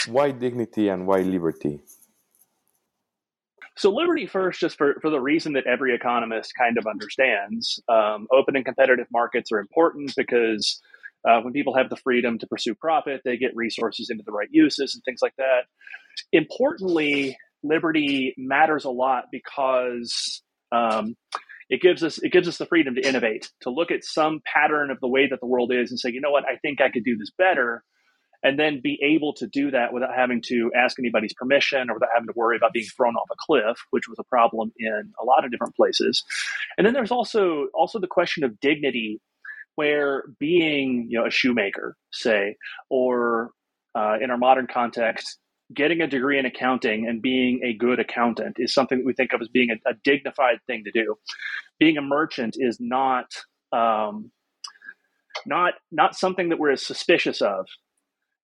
Why 0.06 0.30
dignity 0.30 0.88
and 0.88 1.06
why 1.06 1.20
liberty? 1.20 1.80
So 3.76 3.90
liberty 3.90 4.26
first, 4.26 4.58
just 4.58 4.76
for, 4.76 4.96
for 5.00 5.08
the 5.08 5.20
reason 5.20 5.52
that 5.52 5.66
every 5.66 5.94
economist 5.94 6.52
kind 6.58 6.78
of 6.78 6.86
understands. 6.86 7.80
Um, 7.88 8.26
open 8.32 8.56
and 8.56 8.64
competitive 8.64 9.06
markets 9.12 9.52
are 9.52 9.60
important 9.60 10.14
because 10.16 10.80
uh, 11.26 11.40
when 11.40 11.52
people 11.52 11.76
have 11.76 11.90
the 11.90 11.96
freedom 11.96 12.38
to 12.38 12.46
pursue 12.46 12.74
profit, 12.74 13.22
they 13.24 13.36
get 13.36 13.50
resources 13.54 14.08
into 14.10 14.22
the 14.24 14.32
right 14.32 14.48
uses 14.50 14.94
and 14.94 15.02
things 15.04 15.20
like 15.22 15.34
that. 15.36 15.62
Importantly, 16.32 17.36
liberty 17.62 18.34
matters 18.36 18.84
a 18.84 18.90
lot 18.90 19.24
because 19.32 20.42
um, 20.72 21.16
it 21.68 21.80
gives 21.80 22.02
us 22.02 22.18
it 22.22 22.32
gives 22.32 22.48
us 22.48 22.58
the 22.58 22.66
freedom 22.66 22.94
to 22.94 23.06
innovate, 23.06 23.50
to 23.62 23.70
look 23.70 23.90
at 23.90 24.04
some 24.04 24.40
pattern 24.44 24.90
of 24.90 25.00
the 25.00 25.08
way 25.08 25.28
that 25.28 25.40
the 25.40 25.46
world 25.46 25.72
is, 25.72 25.90
and 25.90 25.98
say, 25.98 26.10
you 26.10 26.20
know 26.20 26.30
what, 26.30 26.44
I 26.44 26.56
think 26.56 26.80
I 26.80 26.90
could 26.90 27.04
do 27.04 27.16
this 27.16 27.30
better, 27.36 27.84
and 28.42 28.58
then 28.58 28.80
be 28.82 28.98
able 29.02 29.34
to 29.34 29.46
do 29.46 29.70
that 29.72 29.92
without 29.92 30.14
having 30.14 30.40
to 30.46 30.70
ask 30.76 30.98
anybody's 30.98 31.34
permission 31.34 31.90
or 31.90 31.94
without 31.94 32.10
having 32.14 32.28
to 32.28 32.32
worry 32.36 32.56
about 32.56 32.72
being 32.72 32.86
thrown 32.96 33.14
off 33.14 33.28
a 33.30 33.36
cliff, 33.38 33.78
which 33.90 34.08
was 34.08 34.16
a 34.18 34.24
problem 34.24 34.72
in 34.78 35.12
a 35.20 35.24
lot 35.24 35.44
of 35.44 35.50
different 35.50 35.74
places. 35.74 36.24
And 36.76 36.86
then 36.86 36.94
there's 36.94 37.10
also 37.10 37.66
also 37.74 37.98
the 37.98 38.06
question 38.06 38.44
of 38.44 38.60
dignity, 38.60 39.20
where 39.78 40.24
being 40.40 41.06
you 41.08 41.16
know 41.16 41.24
a 41.24 41.30
shoemaker, 41.30 41.96
say, 42.10 42.56
or 42.90 43.52
uh, 43.94 44.16
in 44.20 44.28
our 44.28 44.36
modern 44.36 44.66
context, 44.66 45.38
getting 45.72 46.00
a 46.00 46.06
degree 46.08 46.36
in 46.36 46.44
accounting 46.44 47.06
and 47.06 47.22
being 47.22 47.60
a 47.62 47.74
good 47.74 48.00
accountant 48.00 48.56
is 48.58 48.74
something 48.74 48.98
that 48.98 49.06
we 49.06 49.12
think 49.12 49.32
of 49.32 49.40
as 49.40 49.46
being 49.46 49.70
a, 49.70 49.90
a 49.90 49.94
dignified 50.02 50.58
thing 50.66 50.82
to 50.82 50.90
do. 50.90 51.14
Being 51.78 51.96
a 51.96 52.02
merchant 52.02 52.56
is 52.58 52.78
not 52.80 53.26
um, 53.70 54.32
not 55.46 55.74
not 55.92 56.16
something 56.16 56.48
that 56.48 56.58
we're 56.58 56.72
as 56.72 56.84
suspicious 56.84 57.40
of 57.40 57.64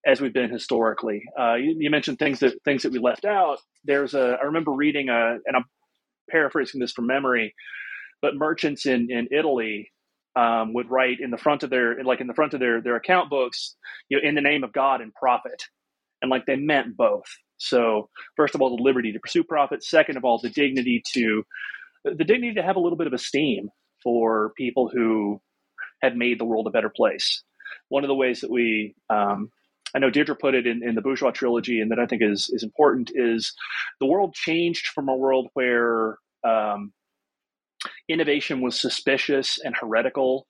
as 0.06 0.20
we've 0.20 0.32
been 0.32 0.52
historically. 0.52 1.20
Uh, 1.36 1.54
you, 1.54 1.74
you, 1.80 1.90
mentioned 1.90 2.20
things 2.20 2.38
that 2.38 2.54
things 2.64 2.84
that 2.84 2.92
we 2.92 3.00
left 3.00 3.24
out. 3.24 3.58
There's 3.82 4.14
a 4.14 4.38
I 4.40 4.44
remember 4.44 4.70
reading 4.70 5.08
a 5.08 5.38
and 5.44 5.56
I'm 5.56 5.64
paraphrasing 6.30 6.80
this 6.80 6.92
from 6.92 7.08
memory, 7.08 7.56
but 8.22 8.36
merchants 8.36 8.86
in 8.86 9.10
in 9.10 9.26
Italy 9.32 9.90
um, 10.36 10.72
would 10.74 10.90
write 10.90 11.20
in 11.20 11.30
the 11.30 11.38
front 11.38 11.62
of 11.62 11.70
their 11.70 12.02
like 12.04 12.20
in 12.20 12.26
the 12.26 12.34
front 12.34 12.54
of 12.54 12.60
their 12.60 12.80
their 12.80 12.96
account 12.96 13.30
books, 13.30 13.76
you 14.08 14.16
know, 14.16 14.28
in 14.28 14.34
the 14.34 14.40
name 14.40 14.64
of 14.64 14.72
God 14.72 15.00
and 15.00 15.14
profit 15.14 15.62
and 16.24 16.30
like 16.30 16.46
they 16.46 16.56
meant 16.56 16.96
both. 16.96 17.26
So 17.58 18.08
first 18.36 18.54
of 18.54 18.62
all, 18.62 18.76
the 18.76 18.82
liberty 18.82 19.12
to 19.12 19.20
pursue 19.20 19.44
profit. 19.44 19.84
Second 19.84 20.16
of 20.16 20.24
all, 20.24 20.38
the 20.38 20.50
dignity 20.50 21.02
to 21.12 21.44
the 22.04 22.24
dignity 22.24 22.54
to 22.54 22.62
have 22.62 22.76
a 22.76 22.80
little 22.80 22.98
bit 22.98 23.06
of 23.06 23.12
esteem 23.12 23.68
for 24.02 24.52
people 24.56 24.90
who 24.92 25.40
had 26.02 26.16
made 26.16 26.38
the 26.38 26.44
world 26.44 26.66
a 26.66 26.70
better 26.70 26.90
place. 26.94 27.42
One 27.88 28.04
of 28.04 28.08
the 28.08 28.14
ways 28.14 28.40
that 28.40 28.50
we, 28.50 28.94
um, 29.08 29.50
I 29.94 29.98
know 29.98 30.10
Deirdre 30.10 30.36
put 30.36 30.54
it 30.54 30.66
in, 30.66 30.86
in 30.86 30.94
the 30.94 31.00
Bourgeois 31.00 31.30
trilogy, 31.30 31.80
and 31.80 31.90
that 31.90 31.98
I 31.98 32.06
think 32.06 32.22
is 32.22 32.50
is 32.52 32.62
important 32.62 33.12
is 33.14 33.54
the 34.00 34.06
world 34.06 34.34
changed 34.34 34.88
from 34.88 35.08
a 35.08 35.16
world 35.16 35.48
where 35.54 36.18
um, 36.42 36.92
innovation 38.08 38.60
was 38.60 38.80
suspicious 38.80 39.58
and 39.62 39.74
heretical 39.76 40.46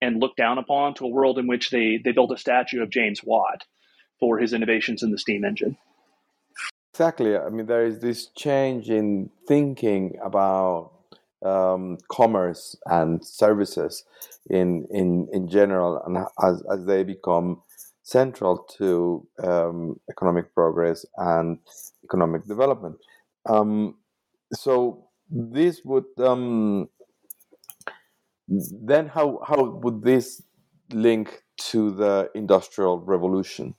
and 0.00 0.20
looked 0.20 0.36
down 0.36 0.58
upon 0.58 0.94
to 0.94 1.04
a 1.04 1.08
world 1.08 1.38
in 1.38 1.46
which 1.46 1.70
they 1.70 1.98
they 2.04 2.12
built 2.12 2.32
a 2.32 2.36
statue 2.36 2.82
of 2.82 2.90
James 2.90 3.20
Watt 3.24 3.64
for 4.20 4.38
his 4.38 4.52
innovations 4.52 5.02
in 5.02 5.10
the 5.10 5.18
steam 5.18 5.44
engine. 5.44 5.76
Exactly. 6.92 7.36
I 7.36 7.50
mean, 7.50 7.66
there 7.66 7.84
is 7.84 8.00
this 8.00 8.28
change 8.28 8.88
in 8.88 9.30
thinking 9.46 10.18
about 10.24 10.92
um, 11.44 11.98
commerce 12.10 12.76
and 12.86 13.24
services 13.24 14.04
in 14.48 14.86
in 14.90 15.28
in 15.32 15.48
general, 15.48 16.02
and 16.04 16.18
as 16.42 16.62
as 16.72 16.86
they 16.86 17.04
become 17.04 17.62
central 18.02 18.58
to 18.78 19.26
um, 19.42 20.00
economic 20.08 20.54
progress 20.54 21.04
and 21.16 21.58
economic 22.04 22.44
development. 22.46 22.96
Um, 23.48 23.96
so 24.54 25.05
this 25.28 25.82
would 25.84 26.04
um, 26.18 26.88
then 28.48 29.08
how 29.08 29.40
how 29.46 29.64
would 29.82 30.02
this 30.02 30.42
link 30.92 31.42
to 31.70 31.90
the 31.90 32.30
industrial 32.34 33.00
revolution? 33.00 33.74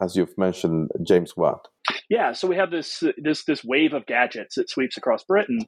as 0.00 0.16
you've 0.16 0.36
mentioned, 0.38 0.90
James 1.02 1.36
Watt. 1.36 1.68
Yeah, 2.08 2.32
so 2.32 2.48
we 2.48 2.56
have 2.56 2.70
this 2.70 3.02
this 3.18 3.44
this 3.44 3.64
wave 3.64 3.92
of 3.92 4.06
gadgets 4.06 4.56
that 4.56 4.70
sweeps 4.70 4.96
across 4.96 5.24
Britain, 5.24 5.60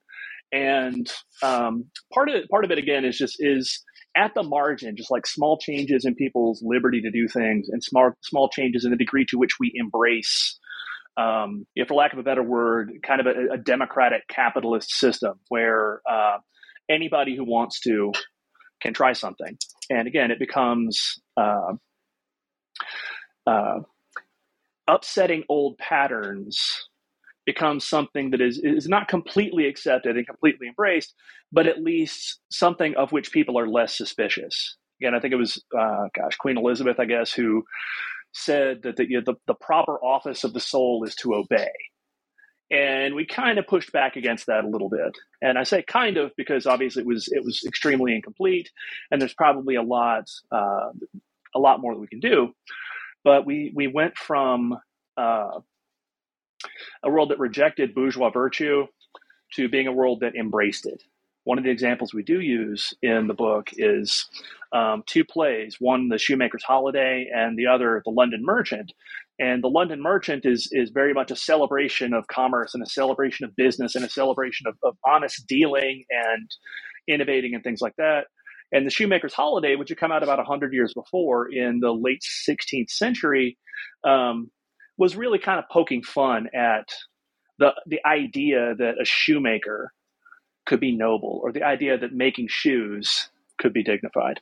and 0.51 1.11
um, 1.43 1.85
part 2.12 2.29
of 2.29 2.35
it, 2.35 2.49
part 2.49 2.65
of 2.65 2.71
it 2.71 2.79
again 2.79 3.05
is 3.05 3.17
just 3.17 3.37
is 3.39 3.83
at 4.17 4.35
the 4.35 4.43
margin, 4.43 4.97
just 4.97 5.11
like 5.11 5.27
small 5.27 5.59
changes 5.59 6.05
in 6.05 6.15
people's 6.15 6.62
liberty 6.65 7.01
to 7.01 7.11
do 7.11 7.29
things, 7.29 7.69
and 7.69 7.83
small 7.83 8.12
small 8.23 8.49
changes 8.49 8.85
in 8.85 8.91
the 8.91 8.97
degree 8.97 9.25
to 9.27 9.39
which 9.39 9.59
we 9.61 9.73
embrace. 9.75 10.59
Um, 11.16 11.66
if 11.76 11.88
for 11.88 11.95
lack 11.95 12.12
of 12.12 12.19
a 12.19 12.23
better 12.23 12.42
word, 12.42 12.92
kind 13.07 13.21
of 13.21 13.26
a, 13.26 13.54
a 13.54 13.59
democratic 13.59 14.26
capitalist 14.28 14.90
system 14.92 15.35
where 15.49 16.00
uh, 16.11 16.38
anybody 16.90 17.37
who 17.37 17.45
wants 17.45 17.81
to 17.81 18.12
can 18.81 18.95
try 18.95 19.12
something. 19.12 19.57
And 19.90 20.09
again, 20.09 20.31
it 20.31 20.38
becomes 20.38 21.21
uh, 21.37 21.75
uh, 23.47 23.81
upsetting 24.88 25.45
old 25.49 25.78
patterns 25.78 26.88
becomes 27.45 27.87
something 27.87 28.31
that 28.31 28.40
is 28.40 28.61
is 28.62 28.88
not 28.88 29.09
completely 29.09 29.66
accepted 29.66 30.16
and 30.16 30.26
completely 30.26 30.69
embraced, 30.69 31.14
but 31.50 31.66
at 31.66 31.83
least 31.83 32.40
something 32.50 32.95
of 32.97 33.12
which 33.12 33.33
people 33.33 33.59
are 33.59 33.69
less 33.69 33.97
suspicious. 33.97 34.76
Again, 35.00 35.14
I 35.14 35.21
think 35.21 35.33
it 35.33 35.38
was 35.38 35.62
uh, 35.76 36.04
gosh 36.14 36.37
Queen 36.37 36.57
Elizabeth, 36.57 37.00
I 37.00 37.04
guess, 37.04 37.33
who 37.33 37.64
said 38.33 38.83
that 38.83 38.97
the, 38.97 39.09
you 39.09 39.19
know, 39.19 39.25
the 39.25 39.35
the 39.47 39.55
proper 39.55 40.03
office 40.03 40.45
of 40.45 40.53
the 40.53 40.61
soul 40.61 41.05
is 41.05 41.15
to 41.17 41.35
obey. 41.35 41.71
And 42.71 43.15
we 43.15 43.27
kind 43.27 43.59
of 43.59 43.67
pushed 43.67 43.93
back 43.93 44.17
against 44.17 44.47
that 44.47 44.65
a 44.65 44.69
little 44.69 44.89
bit. 44.89 45.19
And 45.43 45.59
I 45.59 45.65
say 45.65 45.83
kind 45.83 46.17
of 46.17 46.33
because 46.37 46.67
obviously 46.67 47.03
it 47.03 47.07
was 47.07 47.29
it 47.29 47.45
was 47.45 47.62
extremely 47.67 48.15
incomplete, 48.15 48.71
and 49.11 49.21
there's 49.21 49.35
probably 49.35 49.75
a 49.75 49.83
lot 49.83 50.31
uh, 50.51 50.91
a 51.55 51.59
lot 51.59 51.81
more 51.81 51.95
that 51.95 52.01
we 52.01 52.07
can 52.07 52.21
do. 52.21 52.55
But 53.25 53.45
we 53.47 53.73
we 53.75 53.89
went 53.89 54.17
from 54.17 54.79
uh, 55.19 55.61
a 57.03 57.11
world 57.11 57.31
that 57.31 57.39
rejected 57.39 57.95
bourgeois 57.95 58.31
virtue 58.31 58.87
to 59.55 59.69
being 59.69 59.87
a 59.87 59.93
world 59.93 60.21
that 60.21 60.35
embraced 60.35 60.87
it. 60.87 61.03
One 61.44 61.58
of 61.58 61.64
the 61.64 61.70
examples 61.70 62.14
we 62.14 62.22
do 62.22 62.40
use 62.40 62.94
in 63.02 63.26
the 63.26 63.34
book 63.34 63.70
is 63.75 64.26
um, 64.72 65.02
two 65.06 65.25
plays 65.25 65.76
one, 65.80 66.08
The 66.08 66.18
Shoemaker's 66.18 66.62
Holiday, 66.62 67.28
and 67.34 67.58
the 67.58 67.66
other, 67.66 68.02
The 68.04 68.12
London 68.12 68.42
Merchant. 68.44 68.92
And 69.40 69.62
The 69.62 69.68
London 69.68 70.00
Merchant 70.02 70.46
is, 70.46 70.68
is 70.72 70.90
very 70.90 71.14
much 71.14 71.30
a 71.30 71.37
celebration 71.37 72.14
of 72.14 72.28
commerce 72.28 72.75
and 72.75 72.82
a 72.82 72.90
celebration 72.90 73.44
of 73.44 73.56
business 73.56 73.94
and 73.96 74.04
a 74.04 74.08
celebration 74.11 74.66
of, 74.68 74.76
of 74.84 74.96
honest 75.06 75.46
dealing 75.49 76.04
and 76.11 76.50
innovating 77.08 77.54
and 77.54 77.64
things 77.64 77.80
like 77.80 77.96
that. 77.96 78.26
And 78.72 78.87
the 78.87 78.90
shoemaker's 78.90 79.34
holiday, 79.34 79.76
which 79.76 79.90
had 79.90 79.99
come 79.99 80.12
out 80.12 80.22
about 80.22 80.38
100 80.38 80.72
years 80.72 80.94
before 80.94 81.52
in 81.52 81.80
the 81.80 81.92
late 81.92 82.22
16th 82.49 82.90
century, 82.90 83.58
um, 84.04 84.50
was 84.99 85.16
really 85.16 85.38
kind 85.38 85.58
of 85.58 85.64
poking 85.70 86.02
fun 86.02 86.49
at 86.54 86.88
the, 87.58 87.72
the 87.87 88.00
idea 88.06 88.75
that 88.78 88.94
a 89.00 89.04
shoemaker 89.04 89.92
could 90.66 90.81
be 90.81 90.97
noble 90.97 91.40
or 91.42 91.52
the 91.52 91.62
idea 91.62 91.99
that 91.99 92.12
making 92.12 92.49
shoes 92.49 93.31
could 93.59 93.73
be 93.73 93.83
dignified. 93.83 94.40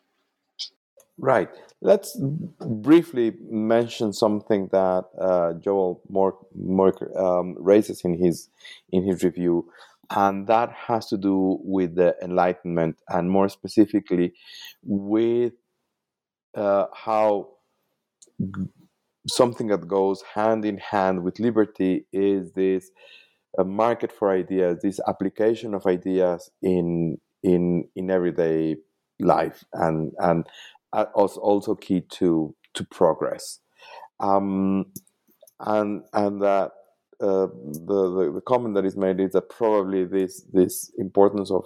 Right. 1.19 1.49
Let's 1.83 2.19
briefly 2.61 3.35
mention 3.49 4.13
something 4.13 4.69
that 4.73 5.05
uh, 5.19 5.55
Joel 5.55 6.01
Mokyr 6.11 7.19
um, 7.19 7.57
raises 7.59 8.03
in 8.03 8.15
his 8.23 8.49
in 8.91 9.05
his 9.05 9.23
review 9.23 9.71
and 10.11 10.49
that 10.49 10.73
has 10.73 11.07
to 11.07 11.17
do 11.17 11.59
with 11.63 11.95
the 11.95 12.17
Enlightenment, 12.21 12.97
and 13.09 13.31
more 13.31 13.49
specifically, 13.49 14.35
with 14.83 15.53
uh, 16.57 16.87
how 16.93 17.51
something 19.29 19.69
that 19.69 19.87
goes 19.87 20.23
hand 20.35 20.65
in 20.65 20.79
hand 20.79 21.23
with 21.23 21.39
liberty 21.39 22.07
is 22.13 22.53
this 22.53 22.91
a 23.59 23.65
market 23.65 24.13
for 24.13 24.31
ideas, 24.31 24.81
this 24.83 25.01
application 25.09 25.75
of 25.75 25.87
ideas 25.87 26.51
in 26.63 27.19
in 27.43 27.89
in 27.97 28.11
everyday 28.11 28.77
life, 29.19 29.65
and 29.73 30.13
and 30.19 30.47
also 30.93 31.75
key 31.75 32.03
to 32.13 32.55
to 32.75 32.85
progress. 32.85 33.61
Um, 34.21 34.87
and 35.61 36.03
and 36.13 36.43
that 36.43 36.73
uh, 37.21 37.47
the, 37.47 38.11
the, 38.17 38.33
the 38.37 38.43
comment 38.47 38.75
that 38.75 38.85
is 38.85 38.97
made 38.97 39.21
is 39.21 39.33
that 39.33 39.51
probably 39.51 40.05
this 40.05 40.43
this 40.53 40.91
importance 40.99 41.51
of 41.51 41.65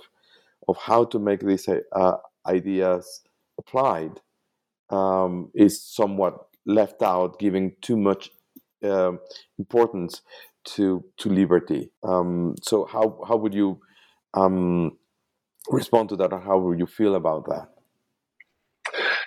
of 0.68 0.76
how 0.78 1.04
to 1.04 1.18
make 1.18 1.40
these 1.40 1.68
uh, 1.68 2.16
ideas 2.46 3.20
applied 3.58 4.20
um, 4.90 5.50
is 5.54 5.82
somewhat 5.82 6.46
left 6.66 7.02
out, 7.02 7.38
giving 7.38 7.74
too 7.82 7.96
much 7.96 8.30
um, 8.82 9.18
importance 9.58 10.22
to 10.64 11.04
to 11.18 11.28
liberty. 11.28 11.90
Um, 12.02 12.54
so 12.62 12.84
how 12.84 13.20
how 13.26 13.36
would 13.36 13.54
you 13.54 13.80
um, 14.34 14.92
respond 15.68 16.08
to 16.10 16.16
that, 16.16 16.32
or 16.32 16.40
how 16.40 16.58
would 16.58 16.78
you 16.78 16.86
feel 16.86 17.14
about 17.14 17.46
that? 17.46 17.68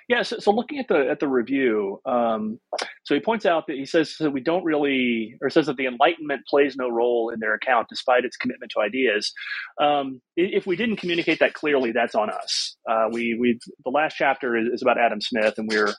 Yeah, 0.09 0.21
so, 0.23 0.39
so, 0.39 0.51
looking 0.51 0.79
at 0.79 0.87
the 0.87 1.09
at 1.09 1.19
the 1.19 1.27
review, 1.27 1.99
um, 2.05 2.61
so 3.03 3.13
he 3.13 3.19
points 3.19 3.45
out 3.45 3.67
that 3.67 3.75
he 3.75 3.85
says 3.85 4.15
that 4.21 4.31
we 4.31 4.39
don't 4.39 4.63
really, 4.63 5.35
or 5.41 5.49
says 5.49 5.65
that 5.65 5.75
the 5.75 5.85
Enlightenment 5.85 6.47
plays 6.47 6.77
no 6.77 6.87
role 6.87 7.29
in 7.29 7.41
their 7.41 7.53
account 7.53 7.87
despite 7.89 8.23
its 8.23 8.37
commitment 8.37 8.71
to 8.71 8.79
ideas. 8.79 9.33
Um, 9.81 10.21
if 10.37 10.65
we 10.65 10.77
didn't 10.77 10.95
communicate 10.95 11.39
that 11.39 11.55
clearly, 11.55 11.91
that's 11.91 12.15
on 12.15 12.29
us. 12.29 12.77
Uh, 12.89 13.09
we 13.11 13.37
we 13.37 13.59
the 13.83 13.91
last 13.91 14.15
chapter 14.15 14.55
is, 14.55 14.69
is, 14.75 14.81
about 14.81 14.97
Adam 14.97 15.19
Smith, 15.19 15.55
and 15.57 15.67
we're 15.67 15.93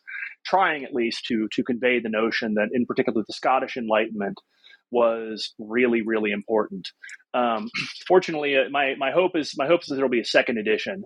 trying 0.46 0.84
at 0.84 0.94
least 0.94 1.26
to 1.26 1.46
to 1.52 1.62
convey 1.62 2.00
the 2.00 2.08
notion 2.08 2.54
that, 2.54 2.70
in 2.72 2.86
particular, 2.86 3.22
the 3.26 3.34
Scottish 3.34 3.76
Enlightenment 3.76 4.38
was 4.90 5.54
really 5.58 6.02
really 6.02 6.32
important. 6.32 6.88
Um, 7.34 7.68
fortunately, 8.06 8.56
uh, 8.56 8.70
my 8.70 8.94
my 8.98 9.10
hope 9.10 9.36
is 9.36 9.54
my 9.56 9.66
hope 9.66 9.80
is 9.82 9.86
that 9.88 9.96
there'll 9.96 10.10
be 10.10 10.20
a 10.20 10.24
second 10.24 10.58
edition 10.58 11.04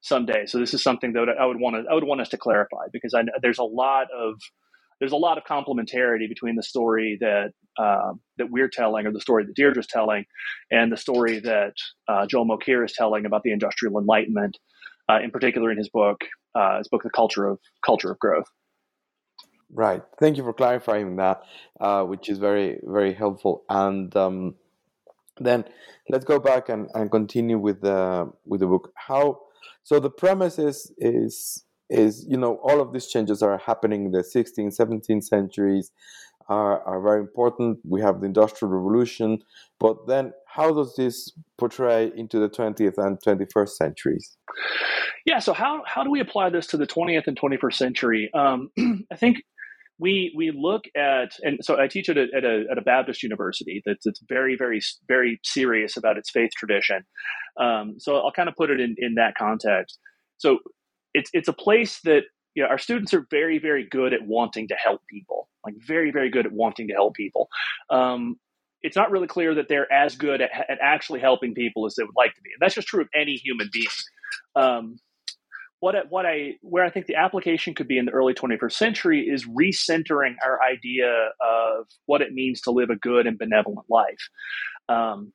someday. 0.00 0.46
So 0.46 0.58
this 0.58 0.74
is 0.74 0.82
something 0.82 1.14
that 1.14 1.28
I 1.40 1.46
would 1.46 1.58
want 1.58 1.76
to 1.76 1.90
I 1.90 1.94
would 1.94 2.04
want 2.04 2.20
us 2.20 2.28
to 2.30 2.38
clarify 2.38 2.86
because 2.92 3.14
I, 3.14 3.22
there's 3.42 3.58
a 3.58 3.64
lot 3.64 4.08
of 4.16 4.34
there's 5.00 5.12
a 5.12 5.16
lot 5.16 5.38
of 5.38 5.44
complementarity 5.44 6.28
between 6.28 6.56
the 6.56 6.62
story 6.62 7.18
that 7.20 7.50
uh, 7.78 8.12
that 8.38 8.50
we're 8.50 8.68
telling, 8.68 9.06
or 9.06 9.12
the 9.12 9.20
story 9.20 9.44
that 9.44 9.56
Deirdre's 9.56 9.86
telling, 9.86 10.24
and 10.70 10.92
the 10.92 10.96
story 10.96 11.40
that 11.40 11.74
uh, 12.08 12.26
Joel 12.26 12.46
Mokyr 12.46 12.84
is 12.84 12.92
telling 12.92 13.26
about 13.26 13.42
the 13.42 13.52
Industrial 13.52 13.98
Enlightenment, 13.98 14.56
uh, 15.10 15.18
in 15.22 15.30
particular 15.30 15.70
in 15.70 15.78
his 15.78 15.88
book, 15.88 16.20
uh, 16.54 16.78
his 16.78 16.88
book, 16.88 17.02
The 17.02 17.10
Culture 17.10 17.46
of 17.46 17.58
Culture 17.84 18.10
of 18.12 18.18
Growth. 18.18 18.46
Right. 19.72 20.02
Thank 20.20 20.36
you 20.36 20.44
for 20.44 20.52
clarifying 20.52 21.16
that, 21.16 21.42
uh, 21.80 22.04
which 22.04 22.28
is 22.28 22.38
very 22.38 22.78
very 22.84 23.12
helpful. 23.12 23.64
And 23.68 24.14
um, 24.16 24.54
then 25.38 25.64
let's 26.08 26.24
go 26.24 26.38
back 26.38 26.68
and, 26.68 26.88
and 26.94 27.10
continue 27.10 27.58
with 27.58 27.80
the 27.80 28.30
with 28.46 28.60
the 28.60 28.66
book. 28.66 28.92
How 28.94 29.40
so 29.82 30.00
the 30.00 30.10
premise 30.10 30.58
is 30.58 30.92
is 30.98 31.64
is 31.90 32.26
you 32.28 32.36
know 32.36 32.56
all 32.62 32.80
of 32.80 32.92
these 32.92 33.06
changes 33.06 33.42
are 33.42 33.58
happening 33.58 34.06
in 34.06 34.12
the 34.12 34.22
16th 34.22 34.78
17th 34.78 35.24
centuries 35.24 35.90
are, 36.48 36.82
are 36.82 37.00
very 37.00 37.20
important 37.20 37.78
we 37.86 38.00
have 38.00 38.20
the 38.20 38.26
industrial 38.26 38.72
revolution 38.72 39.38
but 39.78 40.06
then 40.06 40.32
how 40.46 40.72
does 40.72 40.94
this 40.96 41.32
portray 41.58 42.10
into 42.16 42.38
the 42.38 42.48
20th 42.48 42.98
and 42.98 43.20
21st 43.20 43.68
centuries 43.68 44.36
yeah 45.26 45.38
so 45.38 45.52
how, 45.52 45.82
how 45.86 46.02
do 46.02 46.10
we 46.10 46.20
apply 46.20 46.48
this 46.48 46.66
to 46.66 46.76
the 46.76 46.86
20th 46.86 47.26
and 47.26 47.38
21st 47.38 47.74
century 47.74 48.30
um, 48.34 48.70
i 49.12 49.16
think 49.16 49.42
we 49.98 50.34
we 50.36 50.50
look 50.50 50.84
at 50.96 51.32
and 51.42 51.58
so 51.62 51.80
I 51.80 51.86
teach 51.86 52.08
at 52.08 52.16
a, 52.16 52.26
at 52.36 52.44
a, 52.44 52.64
at 52.70 52.78
a 52.78 52.82
Baptist 52.82 53.22
university 53.22 53.82
that's, 53.86 54.04
that's 54.04 54.20
very 54.28 54.56
very 54.56 54.80
very 55.06 55.40
serious 55.44 55.96
about 55.96 56.18
its 56.18 56.30
faith 56.30 56.50
tradition. 56.56 57.04
Um, 57.60 57.94
so 57.98 58.16
I'll 58.16 58.32
kind 58.32 58.48
of 58.48 58.56
put 58.56 58.70
it 58.70 58.80
in 58.80 58.96
in 58.98 59.14
that 59.14 59.34
context. 59.36 59.98
So 60.38 60.58
it's 61.12 61.30
it's 61.32 61.48
a 61.48 61.52
place 61.52 62.00
that 62.00 62.24
you 62.54 62.62
know, 62.62 62.68
our 62.68 62.78
students 62.78 63.14
are 63.14 63.26
very 63.30 63.58
very 63.58 63.86
good 63.88 64.12
at 64.12 64.26
wanting 64.26 64.68
to 64.68 64.74
help 64.74 65.02
people, 65.08 65.48
like 65.64 65.74
very 65.78 66.10
very 66.10 66.30
good 66.30 66.46
at 66.46 66.52
wanting 66.52 66.88
to 66.88 66.94
help 66.94 67.14
people. 67.14 67.48
Um, 67.90 68.36
it's 68.82 68.96
not 68.96 69.10
really 69.10 69.26
clear 69.26 69.54
that 69.54 69.68
they're 69.68 69.90
as 69.90 70.14
good 70.14 70.42
at, 70.42 70.50
at, 70.68 70.78
actually 70.82 71.20
helping 71.20 71.54
people 71.54 71.86
as 71.86 71.94
they 71.94 72.02
would 72.02 72.16
like 72.16 72.34
to 72.34 72.40
be, 72.42 72.50
and 72.52 72.60
that's 72.60 72.74
just 72.74 72.88
true 72.88 73.00
of 73.00 73.08
any 73.14 73.36
human 73.36 73.70
being. 73.72 73.86
Um, 74.56 74.96
what 75.84 76.10
what 76.10 76.24
I 76.24 76.54
where 76.62 76.82
I 76.82 76.88
think 76.88 77.04
the 77.04 77.16
application 77.16 77.74
could 77.74 77.86
be 77.86 77.98
in 77.98 78.06
the 78.06 78.12
early 78.12 78.32
21st 78.32 78.72
century 78.72 79.28
is 79.28 79.44
recentering 79.44 80.34
our 80.42 80.58
idea 80.62 81.28
of 81.42 81.86
what 82.06 82.22
it 82.22 82.32
means 82.32 82.62
to 82.62 82.70
live 82.70 82.88
a 82.88 82.96
good 82.96 83.26
and 83.26 83.38
benevolent 83.38 83.84
life. 83.90 84.30
Um, 84.88 85.34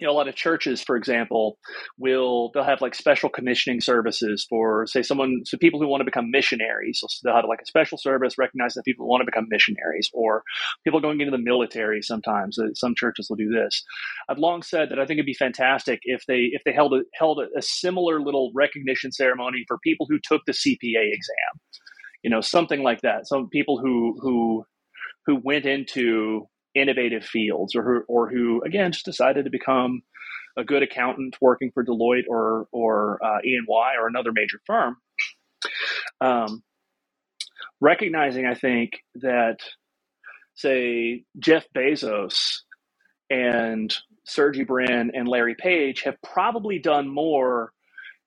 you 0.00 0.06
know, 0.06 0.12
a 0.12 0.14
lot 0.14 0.28
of 0.28 0.34
churches, 0.34 0.82
for 0.82 0.96
example, 0.96 1.58
will 1.98 2.50
they'll 2.54 2.64
have 2.64 2.80
like 2.80 2.94
special 2.94 3.28
commissioning 3.28 3.80
services 3.80 4.46
for, 4.48 4.86
say, 4.86 5.02
someone, 5.02 5.42
so 5.44 5.58
people 5.58 5.78
who 5.80 5.86
want 5.86 6.00
to 6.00 6.04
become 6.04 6.30
missionaries. 6.30 7.00
So 7.00 7.06
they'll 7.22 7.36
have 7.36 7.44
like 7.48 7.60
a 7.62 7.66
special 7.66 7.98
service 7.98 8.38
recognizing 8.38 8.80
that 8.80 8.84
people 8.84 9.06
want 9.06 9.20
to 9.20 9.26
become 9.26 9.46
missionaries, 9.50 10.08
or 10.14 10.42
people 10.84 11.00
going 11.00 11.20
into 11.20 11.30
the 11.30 11.42
military. 11.42 12.00
Sometimes 12.02 12.58
uh, 12.58 12.68
some 12.74 12.94
churches 12.96 13.26
will 13.28 13.36
do 13.36 13.50
this. 13.50 13.82
I've 14.28 14.38
long 14.38 14.62
said 14.62 14.88
that 14.90 14.98
I 14.98 15.04
think 15.04 15.18
it'd 15.18 15.26
be 15.26 15.34
fantastic 15.34 16.00
if 16.04 16.24
they 16.26 16.48
if 16.52 16.62
they 16.64 16.72
held 16.72 16.94
a, 16.94 17.02
held 17.14 17.40
a, 17.40 17.58
a 17.58 17.62
similar 17.62 18.20
little 18.20 18.50
recognition 18.54 19.12
ceremony 19.12 19.64
for 19.68 19.78
people 19.84 20.06
who 20.08 20.18
took 20.22 20.42
the 20.46 20.52
CPA 20.52 21.12
exam. 21.12 21.60
You 22.22 22.30
know, 22.30 22.40
something 22.40 22.82
like 22.82 23.02
that. 23.02 23.26
Some 23.26 23.48
people 23.48 23.78
who 23.78 24.16
who 24.20 24.64
who 25.26 25.40
went 25.44 25.66
into 25.66 26.46
innovative 26.74 27.24
fields 27.24 27.74
or 27.74 27.82
who, 27.82 28.02
or 28.08 28.30
who 28.30 28.62
again 28.62 28.92
just 28.92 29.04
decided 29.04 29.44
to 29.44 29.50
become 29.50 30.02
a 30.56 30.64
good 30.64 30.82
accountant 30.82 31.36
working 31.40 31.70
for 31.72 31.84
Deloitte 31.84 32.24
or 32.28 32.66
or 32.72 33.18
uh, 33.24 33.38
E&Y 33.44 33.92
or 33.98 34.08
another 34.08 34.32
major 34.32 34.60
firm. 34.66 34.96
Um, 36.20 36.62
recognizing, 37.80 38.46
I 38.46 38.54
think 38.54 38.92
that 39.16 39.58
say 40.54 41.24
Jeff 41.38 41.66
Bezos 41.74 42.58
and 43.30 43.94
Sergey 44.24 44.64
Brin 44.64 45.12
and 45.14 45.28
Larry 45.28 45.54
Page 45.54 46.02
have 46.02 46.16
probably 46.22 46.78
done 46.78 47.08
more 47.08 47.72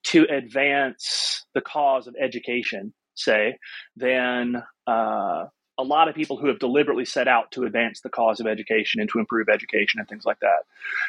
to 0.06 0.26
advance 0.26 1.46
the 1.54 1.62
cause 1.62 2.08
of 2.08 2.16
education, 2.20 2.94
say, 3.16 3.58
than 3.96 4.62
uh, 4.88 5.46
a 5.80 5.84
lot 5.84 6.08
of 6.08 6.16
people 6.16 6.38
who 6.38 6.48
have 6.48 6.60
deliberately 6.60 7.06
set 7.06 7.28
out 7.28 7.52
to 7.52 7.64
advance 7.64 8.02
the 8.02 8.10
cause 8.10 8.40
of 8.40 8.46
education 8.46 9.02
and 9.02 9.10
to 9.10 9.20
improve 9.20 9.48
education 9.50 10.00
and 10.00 10.08
things 10.08 10.26
like 10.26 10.40
that. 10.42 10.66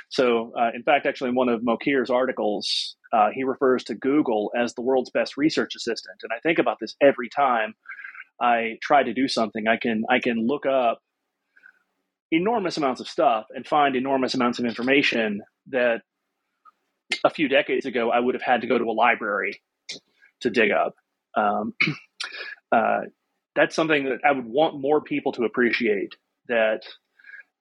So, 0.08 0.52
uh, 0.58 0.70
in 0.74 0.82
fact, 0.82 1.06
actually, 1.06 1.30
in 1.30 1.36
one 1.36 1.50
of 1.50 1.60
Mokyr's 1.60 2.08
articles, 2.08 2.96
uh, 3.12 3.28
he 3.32 3.44
refers 3.44 3.84
to 3.84 3.94
Google 3.94 4.50
as 4.56 4.74
the 4.74 4.82
world's 4.82 5.10
best 5.10 5.36
research 5.36 5.74
assistant. 5.74 6.20
And 6.22 6.32
I 6.34 6.40
think 6.40 6.58
about 6.58 6.78
this 6.80 6.96
every 7.02 7.28
time 7.28 7.74
I 8.40 8.78
try 8.82 9.02
to 9.02 9.12
do 9.12 9.28
something. 9.28 9.68
I 9.68 9.76
can 9.76 10.04
I 10.08 10.18
can 10.18 10.46
look 10.46 10.66
up 10.66 11.00
enormous 12.30 12.76
amounts 12.76 13.00
of 13.00 13.08
stuff 13.08 13.46
and 13.54 13.66
find 13.66 13.94
enormous 13.94 14.34
amounts 14.34 14.58
of 14.58 14.64
information 14.64 15.42
that 15.68 16.02
a 17.22 17.30
few 17.30 17.48
decades 17.48 17.86
ago 17.86 18.10
I 18.10 18.18
would 18.18 18.34
have 18.34 18.42
had 18.42 18.62
to 18.62 18.66
go 18.66 18.78
to 18.78 18.84
a 18.84 18.92
library 18.92 19.62
to 20.40 20.50
dig 20.50 20.70
up. 20.70 20.94
Um, 21.36 21.74
uh, 22.72 23.02
that's 23.54 23.74
something 23.74 24.04
that 24.04 24.20
I 24.24 24.32
would 24.32 24.46
want 24.46 24.80
more 24.80 25.00
people 25.00 25.32
to 25.32 25.44
appreciate 25.44 26.14
that 26.48 26.82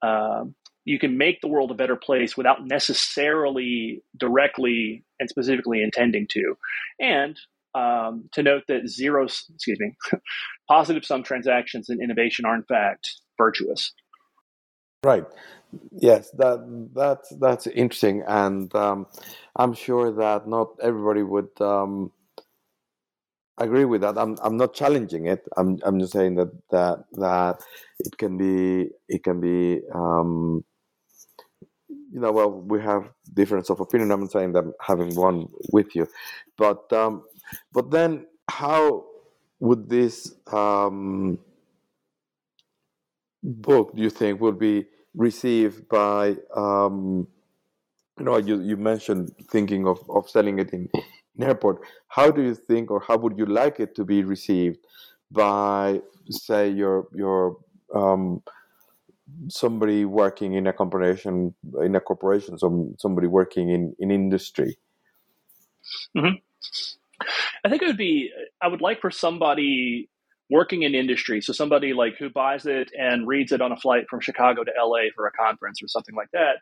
um, 0.02 0.56
you 0.86 1.00
can 1.00 1.18
make 1.18 1.42
the 1.42 1.48
world 1.48 1.72
a 1.72 1.76
better 1.76 1.96
place 1.96 2.36
without 2.36 2.66
necessarily 2.66 4.04
directly 4.18 5.04
and 5.20 5.30
specifically 5.30 5.82
intending 5.82 6.28
to. 6.32 6.56
And 7.00 7.40
um, 7.76 8.30
to 8.34 8.44
note 8.44 8.64
that 8.68 8.88
zero, 8.88 9.24
excuse 9.24 9.80
me, 9.80 9.96
positive 10.68 11.06
sum 11.06 11.24
transactions 11.24 11.90
and 11.90 12.02
innovation 12.02 12.46
are 12.46 12.56
in 12.56 12.64
fact 12.64 13.08
virtuous. 13.38 13.94
Right. 15.04 15.26
Yes, 15.92 16.30
that 16.38 16.90
that's 16.94 17.34
that's 17.40 17.66
interesting, 17.66 18.24
and 18.28 18.74
um, 18.76 19.08
I'm 19.56 19.74
sure 19.74 20.12
that 20.12 20.48
not 20.48 20.68
everybody 20.82 21.24
would 21.24 21.50
um, 21.60 22.12
agree 23.58 23.86
with 23.86 24.02
that. 24.02 24.18
I'm 24.18 24.38
I'm 24.44 24.58
not 24.58 24.74
challenging 24.74 25.28
it. 25.28 25.48
I'm 25.58 25.80
I'm 25.84 26.00
just 26.00 26.14
saying 26.14 26.36
that 26.36 26.52
that 26.72 27.06
that 27.14 27.62
it 28.00 28.18
can 28.18 28.38
be 28.38 28.90
it 29.08 29.24
can 29.24 29.40
be 29.40 29.82
um, 29.94 30.64
you 32.12 32.20
know 32.20 32.32
well 32.32 32.52
we 32.52 32.82
have 32.82 33.10
difference 33.34 33.70
of 33.70 33.80
opinion. 33.80 34.12
I'm 34.12 34.28
saying 34.28 34.54
that 34.54 34.66
having 34.82 35.16
one 35.16 35.48
with 35.72 35.96
you, 35.96 36.08
but 36.58 36.92
um, 36.94 37.24
but 37.74 37.92
then 37.92 38.26
how 38.50 39.06
would 39.60 39.90
this 39.90 40.34
um, 40.52 41.40
book 43.44 43.96
do 43.96 44.02
you 44.02 44.10
think 44.10 44.42
would 44.42 44.60
be 44.60 44.86
received 45.16 45.88
by 45.90 46.36
um, 46.56 47.28
you 48.20 48.26
know 48.26 48.38
you 48.38 48.62
you 48.62 48.78
mentioned 48.78 49.32
thinking 49.52 49.88
of 49.88 50.00
of 50.10 50.30
selling 50.30 50.60
it 50.60 50.74
in 50.74 50.90
airport. 51.40 51.82
How 52.08 52.32
do 52.32 52.42
you 52.42 52.56
think, 52.56 52.92
or 52.92 53.00
how 53.00 53.18
would 53.18 53.38
you 53.38 53.46
like 53.46 53.80
it 53.80 53.96
to 53.96 54.04
be 54.04 54.24
received 54.24 54.80
by, 55.32 56.02
say, 56.30 56.70
your 56.70 57.08
your 57.14 57.58
um, 57.94 58.42
somebody 59.48 60.06
working 60.06 60.54
in 60.54 60.68
a 60.68 60.74
corporation, 60.74 61.54
in 61.82 61.96
a 61.96 62.00
corporation, 62.00 62.58
some 62.58 62.96
somebody 63.00 63.28
working 63.28 63.70
in 63.70 63.96
in 64.00 64.12
industry? 64.12 64.78
Mm-hmm. 66.16 66.36
I 67.66 67.70
think 67.70 67.82
it 67.82 67.88
would 67.88 67.98
be. 67.98 68.32
I 68.62 68.68
would 68.68 68.82
like 68.82 69.02
for 69.02 69.12
somebody 69.12 70.10
working 70.50 70.84
in 70.84 70.94
industry. 70.94 71.42
So 71.42 71.54
somebody 71.54 71.94
like 71.94 72.16
who 72.18 72.30
buys 72.30 72.66
it 72.66 72.92
and 72.98 73.28
reads 73.28 73.52
it 73.52 73.62
on 73.62 73.72
a 73.72 73.78
flight 73.78 74.06
from 74.10 74.20
Chicago 74.20 74.64
to 74.64 74.72
LA 74.78 75.10
for 75.16 75.26
a 75.26 75.32
conference 75.32 75.82
or 75.82 75.88
something 75.88 76.16
like 76.16 76.30
that. 76.32 76.58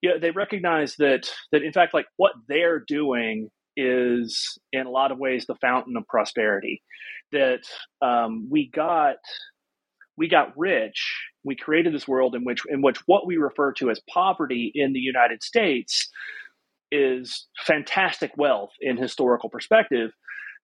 Yeah, 0.00 0.12
they 0.18 0.30
recognize 0.30 0.96
that 0.96 1.30
that 1.52 1.62
in 1.62 1.72
fact, 1.72 1.92
like 1.92 2.06
what 2.16 2.32
they're 2.48 2.78
doing 2.78 3.50
is 3.76 4.58
in 4.72 4.86
a 4.86 4.90
lot 4.90 5.12
of 5.12 5.18
ways 5.18 5.46
the 5.46 5.54
fountain 5.56 5.96
of 5.96 6.06
prosperity. 6.06 6.82
That 7.32 7.60
um, 8.02 8.48
we 8.50 8.70
got 8.70 9.16
we 10.16 10.28
got 10.28 10.52
rich. 10.56 11.16
We 11.44 11.56
created 11.56 11.94
this 11.94 12.08
world 12.08 12.34
in 12.34 12.44
which 12.44 12.62
in 12.68 12.82
which 12.82 12.98
what 13.06 13.26
we 13.26 13.36
refer 13.36 13.72
to 13.74 13.90
as 13.90 14.00
poverty 14.08 14.70
in 14.74 14.92
the 14.92 14.98
United 14.98 15.42
States 15.42 16.08
is 16.92 17.46
fantastic 17.66 18.32
wealth 18.36 18.70
in 18.80 18.96
historical 18.96 19.48
perspective. 19.48 20.10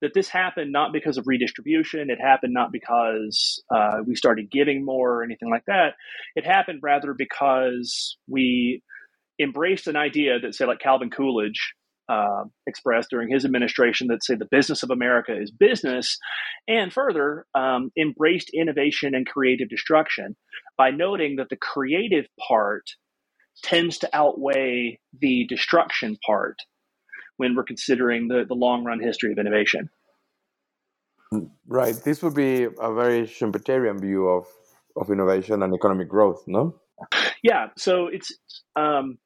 That 0.03 0.12
this 0.12 0.29
happened 0.29 0.73
not 0.73 0.92
because 0.92 1.16
of 1.16 1.27
redistribution, 1.27 2.11
it 2.11 2.21
happened 2.21 2.53
not 2.53 2.71
because 2.71 3.62
uh, 3.75 3.99
we 4.07 4.14
started 4.14 4.51
giving 4.51 4.85
more 4.85 5.14
or 5.14 5.25
anything 5.25 5.49
like 5.51 5.64
that. 5.69 5.95
It 6.35 6.45
happened 6.45 6.81
rather 6.83 7.14
because 7.16 8.19
we 8.29 8.83
embraced 9.40 9.87
an 9.87 9.97
idea 9.97 10.38
that, 10.38 10.55
say, 10.55 10.66
like 10.66 10.81
Calvin 10.81 11.09
Coolidge 11.09 11.73
uh, 12.09 12.45
expressed 12.66 13.11
during 13.11 13.31
his 13.31 13.45
administration 13.45 14.09
that 14.09 14.25
say 14.25 14.35
the 14.35 14.49
business 14.51 14.83
of 14.83 14.90
America 14.90 15.33
is 15.37 15.51
business, 15.51 16.19
and 16.69 16.92
further 16.92 17.47
um, 17.55 17.90
embraced 17.99 18.51
innovation 18.55 19.14
and 19.14 19.27
creative 19.27 19.69
destruction 19.69 20.37
by 20.79 20.90
noting 20.90 21.37
that 21.37 21.49
the 21.49 21.57
creative 21.57 22.27
part 22.49 22.85
tends 23.62 23.99
to 23.99 24.09
outweigh 24.12 24.99
the 25.19 25.47
destruction 25.49 26.16
part 26.25 26.57
when 27.38 27.55
we're 27.55 27.64
considering 27.64 28.29
the, 28.29 28.45
the 28.47 28.55
long 28.55 28.85
run 28.85 29.01
history 29.01 29.33
of 29.33 29.38
innovation. 29.38 29.88
Right. 31.66 31.95
This 31.95 32.23
would 32.23 32.35
be 32.35 32.64
a 32.64 32.95
very 32.95 33.23
Schumpeterian 33.23 34.01
view 34.01 34.29
of, 34.29 34.47
of 34.97 35.11
innovation 35.11 35.62
and 35.62 35.75
economic 35.75 36.09
growth, 36.09 36.45
no? 36.47 36.77
Yeah. 37.42 37.69
So 37.77 38.07
it's 38.07 38.33
um, 38.77 39.19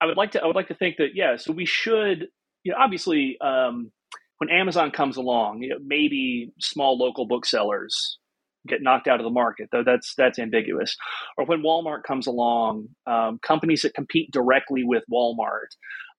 I 0.00 0.06
would 0.06 0.16
like 0.16 0.32
to 0.32 0.42
I 0.42 0.46
would 0.46 0.56
like 0.56 0.68
to 0.68 0.74
think 0.74 0.96
that 0.98 1.10
yeah. 1.14 1.36
So 1.36 1.52
we 1.52 1.66
should 1.66 2.28
you 2.64 2.72
know 2.72 2.78
obviously 2.78 3.38
um, 3.40 3.92
when 4.38 4.50
Amazon 4.50 4.90
comes 4.90 5.16
along, 5.16 5.62
you 5.62 5.68
know, 5.70 5.78
maybe 5.84 6.52
small 6.58 6.96
local 6.98 7.26
booksellers 7.26 8.18
get 8.66 8.82
knocked 8.82 9.08
out 9.08 9.20
of 9.20 9.24
the 9.24 9.30
market, 9.30 9.68
though 9.72 9.84
that's 9.84 10.14
that's 10.16 10.38
ambiguous. 10.38 10.96
Or 11.36 11.44
when 11.44 11.62
Walmart 11.62 12.02
comes 12.04 12.26
along, 12.26 12.88
um, 13.06 13.38
companies 13.42 13.82
that 13.82 13.94
compete 13.94 14.30
directly 14.30 14.82
with 14.84 15.04
Walmart 15.12 15.68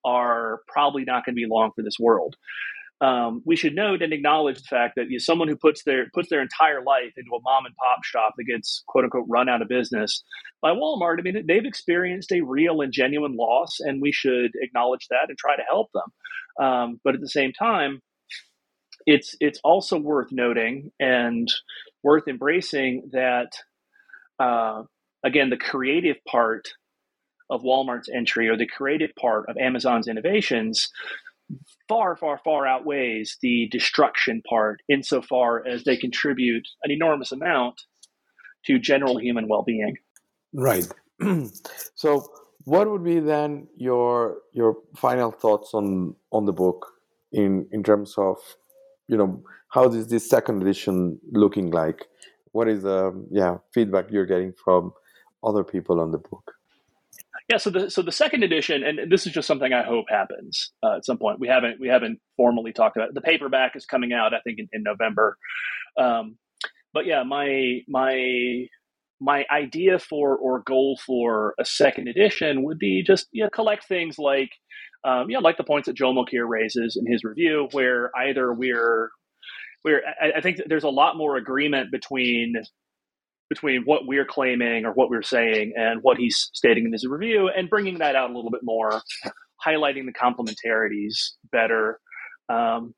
are 0.04 0.60
probably 0.68 1.04
not 1.04 1.24
going 1.24 1.34
to 1.34 1.40
be 1.40 1.46
long 1.48 1.70
for 1.74 1.82
this 1.82 1.98
world. 1.98 2.36
Um, 3.02 3.42
we 3.44 3.56
should 3.56 3.74
note 3.74 4.00
and 4.00 4.12
acknowledge 4.12 4.58
the 4.58 4.68
fact 4.68 4.94
that 4.94 5.06
you 5.10 5.16
know, 5.16 5.18
someone 5.18 5.48
who 5.48 5.56
puts 5.56 5.82
their 5.82 6.06
puts 6.14 6.30
their 6.30 6.40
entire 6.40 6.82
life 6.84 7.12
into 7.16 7.34
a 7.34 7.42
mom 7.42 7.66
and 7.66 7.74
pop 7.76 8.04
shop 8.04 8.34
that 8.38 8.44
gets 8.44 8.84
quote 8.86 9.04
unquote 9.04 9.26
run 9.28 9.48
out 9.48 9.60
of 9.60 9.68
business 9.68 10.22
by 10.62 10.70
Walmart, 10.70 11.18
I 11.18 11.22
mean 11.22 11.44
they've 11.46 11.64
experienced 11.64 12.30
a 12.30 12.40
real 12.42 12.80
and 12.80 12.92
genuine 12.92 13.36
loss, 13.36 13.80
and 13.80 14.00
we 14.00 14.12
should 14.12 14.52
acknowledge 14.62 15.08
that 15.10 15.28
and 15.28 15.36
try 15.36 15.56
to 15.56 15.62
help 15.68 15.90
them. 15.92 16.64
Um, 16.64 17.00
but 17.02 17.14
at 17.14 17.20
the 17.20 17.28
same 17.28 17.52
time, 17.52 18.00
it's 19.04 19.34
it's 19.40 19.60
also 19.64 19.98
worth 19.98 20.28
noting 20.30 20.92
and 21.00 21.48
worth 22.04 22.28
embracing 22.28 23.10
that 23.12 23.50
uh, 24.38 24.84
again 25.24 25.50
the 25.50 25.56
creative 25.56 26.16
part 26.28 26.68
of 27.50 27.62
Walmart's 27.62 28.08
entry 28.08 28.48
or 28.48 28.56
the 28.56 28.66
creative 28.66 29.10
part 29.18 29.46
of 29.48 29.56
Amazon's 29.56 30.06
innovations 30.06 30.88
far, 31.92 32.16
far, 32.16 32.40
far 32.42 32.66
outweighs 32.66 33.36
the 33.42 33.68
destruction 33.70 34.42
part 34.48 34.80
insofar 34.88 35.62
as 35.66 35.84
they 35.84 35.96
contribute 35.96 36.66
an 36.84 36.90
enormous 36.90 37.32
amount 37.32 37.82
to 38.64 38.78
general 38.78 39.18
human 39.18 39.46
well 39.46 39.62
being. 39.62 39.96
Right. 40.54 40.88
so, 41.94 42.30
what 42.64 42.90
would 42.90 43.04
be 43.04 43.20
then 43.20 43.66
your 43.76 44.38
your 44.52 44.76
final 44.96 45.30
thoughts 45.30 45.74
on 45.74 46.14
on 46.30 46.46
the 46.46 46.52
book 46.52 46.86
in 47.32 47.66
in 47.72 47.82
terms 47.82 48.14
of 48.16 48.36
you 49.08 49.16
know 49.16 49.42
how 49.68 49.84
is 49.88 50.08
this 50.08 50.28
second 50.28 50.62
edition 50.62 51.18
looking 51.32 51.70
like? 51.70 52.06
What 52.52 52.68
is 52.68 52.84
the 52.84 53.12
yeah 53.30 53.58
feedback 53.74 54.06
you're 54.10 54.26
getting 54.26 54.54
from 54.64 54.92
other 55.44 55.64
people 55.64 56.00
on 56.00 56.10
the 56.12 56.18
book? 56.18 56.52
Yeah, 57.52 57.58
so 57.58 57.68
the 57.68 57.90
so 57.90 58.00
the 58.00 58.12
second 58.12 58.44
edition, 58.44 58.82
and 58.82 59.12
this 59.12 59.26
is 59.26 59.32
just 59.34 59.46
something 59.46 59.74
I 59.74 59.82
hope 59.82 60.06
happens 60.08 60.72
uh, 60.82 60.96
at 60.96 61.04
some 61.04 61.18
point. 61.18 61.38
We 61.38 61.48
haven't 61.48 61.78
we 61.78 61.86
haven't 61.86 62.18
formally 62.34 62.72
talked 62.72 62.96
about 62.96 63.10
it. 63.10 63.14
the 63.14 63.20
paperback 63.20 63.76
is 63.76 63.84
coming 63.84 64.14
out, 64.14 64.32
I 64.32 64.40
think, 64.40 64.58
in, 64.58 64.68
in 64.72 64.82
November. 64.82 65.36
Um, 65.98 66.38
but 66.94 67.04
yeah, 67.04 67.24
my 67.24 67.80
my 67.86 68.68
my 69.20 69.44
idea 69.52 69.98
for 69.98 70.34
or 70.34 70.62
goal 70.64 70.98
for 71.04 71.54
a 71.60 71.64
second 71.66 72.08
edition 72.08 72.64
would 72.64 72.78
be 72.78 73.02
just 73.06 73.26
you 73.32 73.44
know, 73.44 73.50
collect 73.50 73.86
things 73.86 74.18
like 74.18 74.48
um, 75.04 75.28
you 75.28 75.34
know 75.34 75.42
like 75.42 75.58
the 75.58 75.62
points 75.62 75.88
that 75.88 75.94
Joel 75.94 76.14
Mokyr 76.14 76.48
raises 76.48 76.96
in 76.98 77.12
his 77.12 77.22
review, 77.22 77.68
where 77.72 78.10
either 78.16 78.50
we're 78.54 79.10
we're 79.84 80.00
I, 80.22 80.38
I 80.38 80.40
think 80.40 80.56
there's 80.64 80.84
a 80.84 80.88
lot 80.88 81.18
more 81.18 81.36
agreement 81.36 81.92
between 81.92 82.54
between 83.52 83.82
what 83.82 84.06
we're 84.06 84.24
claiming 84.24 84.86
or 84.86 84.92
what 84.92 85.10
we're 85.10 85.20
saying 85.20 85.74
and 85.76 86.02
what 86.02 86.16
he's 86.16 86.48
stating 86.54 86.86
in 86.86 86.92
his 86.92 87.06
review 87.06 87.50
and 87.54 87.68
bringing 87.68 87.98
that 87.98 88.16
out 88.16 88.30
a 88.30 88.34
little 88.34 88.50
bit 88.50 88.62
more, 88.62 89.02
highlighting 89.66 90.06
the 90.06 90.12
complementarities 90.12 91.32
better. 91.50 92.00
Um, 92.48 92.94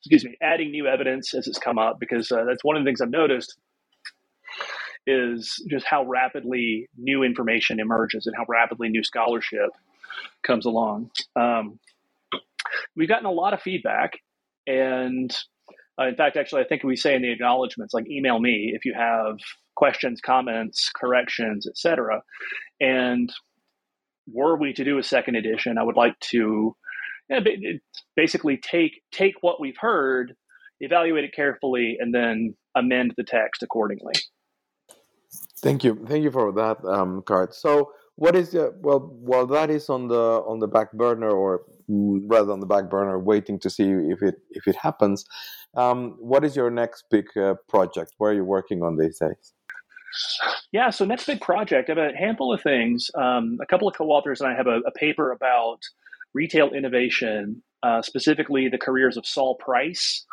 excuse 0.00 0.22
me, 0.22 0.36
adding 0.42 0.70
new 0.70 0.86
evidence 0.86 1.32
as 1.32 1.46
it's 1.46 1.58
come 1.58 1.78
up 1.78 1.98
because 1.98 2.30
uh, 2.30 2.44
that's 2.44 2.62
one 2.62 2.76
of 2.76 2.84
the 2.84 2.88
things 2.88 3.00
I've 3.00 3.08
noticed 3.08 3.56
is 5.06 5.64
just 5.70 5.86
how 5.86 6.04
rapidly 6.04 6.90
new 6.98 7.22
information 7.22 7.80
emerges 7.80 8.26
and 8.26 8.36
how 8.36 8.44
rapidly 8.50 8.90
new 8.90 9.02
scholarship 9.02 9.70
comes 10.42 10.66
along. 10.66 11.10
Um, 11.36 11.78
we've 12.94 13.08
gotten 13.08 13.24
a 13.24 13.32
lot 13.32 13.54
of 13.54 13.62
feedback 13.62 14.18
and 14.66 15.34
uh, 16.00 16.06
in 16.06 16.16
fact, 16.16 16.36
actually, 16.36 16.62
I 16.62 16.64
think 16.64 16.82
we 16.82 16.96
say 16.96 17.14
in 17.14 17.22
the 17.22 17.30
acknowledgments, 17.30 17.92
like 17.92 18.08
email 18.08 18.38
me 18.38 18.72
if 18.74 18.84
you 18.84 18.94
have 18.94 19.38
questions, 19.80 20.20
comments, 20.20 20.90
corrections, 20.94 21.66
etc. 21.66 22.20
And 22.80 23.32
were 24.30 24.56
we 24.62 24.74
to 24.74 24.84
do 24.84 24.98
a 24.98 25.02
second 25.02 25.36
edition, 25.36 25.78
I 25.78 25.82
would 25.82 25.96
like 25.96 26.18
to 26.34 26.76
basically 28.14 28.58
take 28.58 29.00
take 29.10 29.36
what 29.40 29.58
we've 29.58 29.80
heard, 29.80 30.34
evaluate 30.80 31.24
it 31.24 31.34
carefully, 31.34 31.96
and 31.98 32.14
then 32.14 32.54
amend 32.74 33.14
the 33.16 33.24
text 33.24 33.62
accordingly. 33.62 34.12
Thank 35.64 35.82
you, 35.84 35.92
thank 36.10 36.24
you 36.24 36.30
for 36.30 36.52
that, 36.52 36.76
um, 36.84 37.22
Art. 37.30 37.54
So, 37.54 37.92
what 38.16 38.36
is 38.36 38.50
the 38.50 38.74
well? 38.86 39.00
While 39.30 39.46
that 39.46 39.70
is 39.70 39.88
on 39.88 40.08
the 40.08 40.24
on 40.50 40.58
the 40.58 40.68
back 40.76 40.92
burner, 40.92 41.30
or 41.30 41.62
rather 41.88 42.52
on 42.52 42.60
the 42.60 42.72
back 42.74 42.90
burner, 42.90 43.18
waiting 43.18 43.58
to 43.60 43.70
see 43.70 43.88
if 44.14 44.20
it 44.22 44.36
if 44.50 44.68
it 44.68 44.76
happens. 44.76 45.24
Um, 45.74 46.16
what 46.18 46.44
is 46.44 46.56
your 46.56 46.70
next 46.70 47.04
big 47.10 47.26
uh, 47.36 47.54
project? 47.68 48.10
Where 48.18 48.32
are 48.32 48.34
you 48.34 48.44
working 48.44 48.82
on 48.82 48.96
these 48.96 49.18
days? 49.18 49.54
Yeah, 50.72 50.90
so 50.90 51.04
next 51.04 51.26
big 51.26 51.40
project, 51.40 51.90
I 51.90 51.92
have 51.92 52.12
a 52.12 52.16
handful 52.16 52.52
of 52.52 52.62
things. 52.62 53.10
Um, 53.14 53.58
a 53.62 53.66
couple 53.66 53.88
of 53.88 53.96
co-authors 53.96 54.40
and 54.40 54.50
I 54.50 54.56
have 54.56 54.66
a, 54.66 54.80
a 54.86 54.90
paper 54.92 55.32
about 55.32 55.78
retail 56.34 56.70
innovation, 56.70 57.62
uh, 57.82 58.02
specifically 58.02 58.68
the 58.68 58.78
careers 58.78 59.16
of 59.16 59.26
Sol 59.26 59.56
Price, 59.56 60.24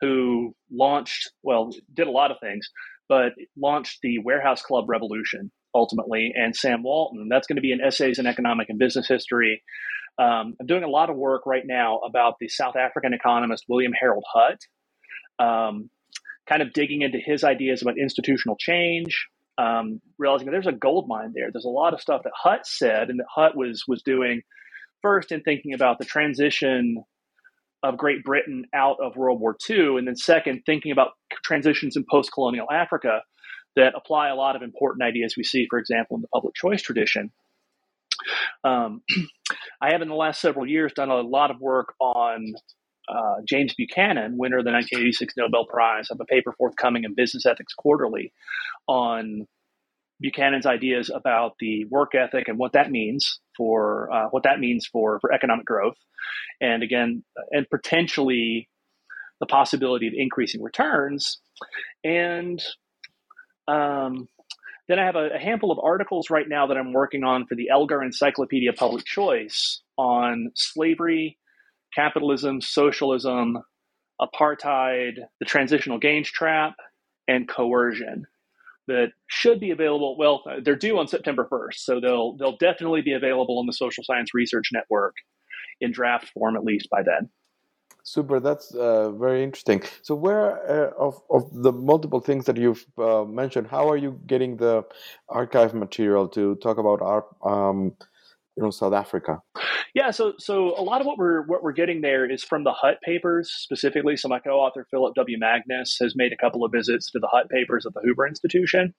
who 0.00 0.54
launched, 0.70 1.30
well, 1.42 1.70
did 1.94 2.06
a 2.06 2.10
lot 2.10 2.30
of 2.30 2.38
things, 2.40 2.68
but 3.08 3.32
launched 3.56 3.98
the 4.02 4.18
Warehouse 4.18 4.62
Club 4.62 4.86
Revolution 4.88 5.50
ultimately, 5.74 6.32
and 6.34 6.54
Sam 6.54 6.82
Walton. 6.82 7.28
That's 7.28 7.46
going 7.46 7.56
to 7.56 7.62
be 7.62 7.72
in 7.72 7.80
essays 7.80 8.18
in 8.18 8.26
economic 8.26 8.68
and 8.68 8.78
business 8.78 9.06
history. 9.08 9.62
Um, 10.18 10.54
I'm 10.60 10.66
doing 10.66 10.84
a 10.84 10.88
lot 10.88 11.10
of 11.10 11.16
work 11.16 11.46
right 11.46 11.62
now 11.64 11.98
about 11.98 12.34
the 12.40 12.48
South 12.48 12.76
African 12.76 13.14
economist 13.14 13.64
William 13.68 13.92
Harold 13.98 14.24
Hutt. 14.32 14.58
Um, 15.38 15.90
kind 16.50 16.62
of 16.62 16.72
digging 16.72 17.02
into 17.02 17.18
his 17.18 17.44
ideas 17.44 17.80
about 17.80 17.96
institutional 17.96 18.56
change, 18.56 19.28
um, 19.56 20.00
realizing 20.18 20.46
that 20.46 20.52
there's 20.52 20.66
a 20.66 20.72
gold 20.72 21.06
mine 21.06 21.32
there. 21.34 21.50
There's 21.52 21.64
a 21.64 21.68
lot 21.68 21.94
of 21.94 22.00
stuff 22.00 22.22
that 22.24 22.32
Hutt 22.34 22.66
said 22.66 23.08
and 23.08 23.20
that 23.20 23.26
Hutt 23.32 23.56
was 23.56 23.84
was 23.86 24.02
doing 24.02 24.42
first 25.00 25.32
in 25.32 25.42
thinking 25.42 25.74
about 25.74 25.98
the 25.98 26.04
transition 26.04 27.04
of 27.82 27.96
Great 27.96 28.24
Britain 28.24 28.66
out 28.74 28.96
of 29.00 29.16
World 29.16 29.40
War 29.40 29.56
II, 29.68 29.96
and 29.96 30.06
then 30.06 30.16
second 30.16 30.62
thinking 30.66 30.92
about 30.92 31.12
transitions 31.42 31.96
in 31.96 32.04
post-colonial 32.10 32.66
Africa 32.70 33.22
that 33.76 33.94
apply 33.96 34.28
a 34.28 34.34
lot 34.34 34.56
of 34.56 34.62
important 34.62 35.02
ideas 35.02 35.34
we 35.36 35.44
see, 35.44 35.66
for 35.70 35.78
example, 35.78 36.16
in 36.16 36.22
the 36.22 36.28
public 36.28 36.54
choice 36.54 36.82
tradition. 36.82 37.30
Um, 38.64 39.02
I 39.80 39.92
have 39.92 40.02
in 40.02 40.08
the 40.08 40.14
last 40.14 40.40
several 40.40 40.66
years 40.66 40.92
done 40.92 41.08
a 41.08 41.20
lot 41.20 41.50
of 41.50 41.60
work 41.60 41.94
on 42.00 42.54
uh, 43.10 43.36
James 43.48 43.74
Buchanan, 43.74 44.38
winner 44.38 44.58
of 44.58 44.64
the 44.64 44.72
1986 44.72 45.34
Nobel 45.36 45.66
Prize. 45.66 46.08
Have 46.10 46.20
a 46.20 46.24
paper 46.24 46.54
forthcoming 46.56 47.04
in 47.04 47.14
Business 47.14 47.46
Ethics 47.46 47.74
Quarterly 47.74 48.32
on 48.86 49.46
Buchanan's 50.20 50.66
ideas 50.66 51.10
about 51.14 51.54
the 51.60 51.86
work 51.86 52.14
ethic 52.14 52.48
and 52.48 52.58
what 52.58 52.72
that 52.72 52.90
means 52.90 53.40
for 53.56 54.12
uh, 54.12 54.28
what 54.30 54.44
that 54.44 54.60
means 54.60 54.86
for 54.86 55.18
for 55.20 55.32
economic 55.32 55.66
growth, 55.66 55.96
and 56.60 56.82
again, 56.82 57.24
and 57.50 57.68
potentially 57.70 58.68
the 59.40 59.46
possibility 59.46 60.06
of 60.06 60.12
increasing 60.14 60.62
returns 60.62 61.40
and 62.04 62.62
um, 63.68 64.28
then 64.88 64.98
I 64.98 65.04
have 65.04 65.16
a, 65.16 65.30
a, 65.34 65.38
handful 65.38 65.70
of 65.70 65.78
articles 65.82 66.30
right 66.30 66.48
now 66.48 66.66
that 66.66 66.76
I'm 66.76 66.92
working 66.92 67.22
on 67.22 67.46
for 67.46 67.54
the 67.54 67.68
Elgar 67.70 68.02
Encyclopedia 68.02 68.72
Public 68.72 69.04
Choice 69.04 69.82
on 69.96 70.50
slavery, 70.54 71.38
capitalism, 71.94 72.60
socialism, 72.60 73.58
apartheid, 74.20 75.14
the 75.38 75.46
transitional 75.46 75.98
gains 75.98 76.30
trap, 76.30 76.74
and 77.28 77.48
coercion 77.48 78.26
that 78.86 79.12
should 79.28 79.60
be 79.60 79.70
available. 79.70 80.16
Well, 80.18 80.42
they're 80.64 80.76
due 80.76 80.98
on 80.98 81.06
September 81.06 81.46
1st, 81.50 81.76
so 81.76 82.00
they'll 82.00 82.36
they'll 82.36 82.56
definitely 82.56 83.02
be 83.02 83.12
available 83.12 83.58
on 83.58 83.66
the 83.66 83.72
Social 83.72 84.04
Science 84.04 84.34
Research 84.34 84.70
Network 84.72 85.14
in 85.80 85.92
draft 85.92 86.28
form 86.34 86.56
at 86.56 86.64
least 86.64 86.88
by 86.90 87.02
then. 87.02 87.30
Super, 88.02 88.40
that's 88.40 88.74
uh, 88.74 89.12
very 89.12 89.44
interesting. 89.44 89.82
So, 90.02 90.14
where 90.14 90.58
uh, 90.68 90.90
of 90.98 91.20
of 91.30 91.62
the 91.62 91.72
multiple 91.72 92.20
things 92.20 92.46
that 92.46 92.56
you've 92.56 92.84
uh, 92.98 93.24
mentioned, 93.24 93.68
how 93.68 93.88
are 93.90 93.96
you 93.96 94.18
getting 94.26 94.56
the 94.56 94.84
archive 95.28 95.74
material 95.74 96.26
to 96.28 96.56
talk 96.56 96.78
about 96.78 97.00
our 97.02 97.24
um, 97.44 97.92
you 98.56 98.62
know 98.62 98.70
South 98.70 98.92
Africa? 98.92 99.40
Yeah, 99.94 100.10
so 100.10 100.34
so 100.38 100.78
a 100.78 100.82
lot 100.82 101.00
of 101.00 101.06
what 101.06 101.18
we're 101.18 101.42
what 101.42 101.62
we're 101.62 101.72
getting 101.72 102.00
there 102.00 102.30
is 102.30 102.44
from 102.44 102.64
the 102.64 102.72
Hutt 102.72 103.00
papers 103.02 103.50
specifically. 103.52 104.16
So 104.16 104.28
my 104.28 104.38
co-author 104.38 104.86
Phillip 104.90 105.14
W. 105.14 105.38
Magness 105.38 105.96
has 106.00 106.14
made 106.14 106.32
a 106.32 106.36
couple 106.36 106.64
of 106.64 106.72
visits 106.72 107.10
to 107.12 107.18
the 107.18 107.28
Hutt 107.28 107.48
papers 107.48 107.86
at 107.86 107.94
the 107.94 108.00
Hoover 108.04 108.26
Institution. 108.26 108.94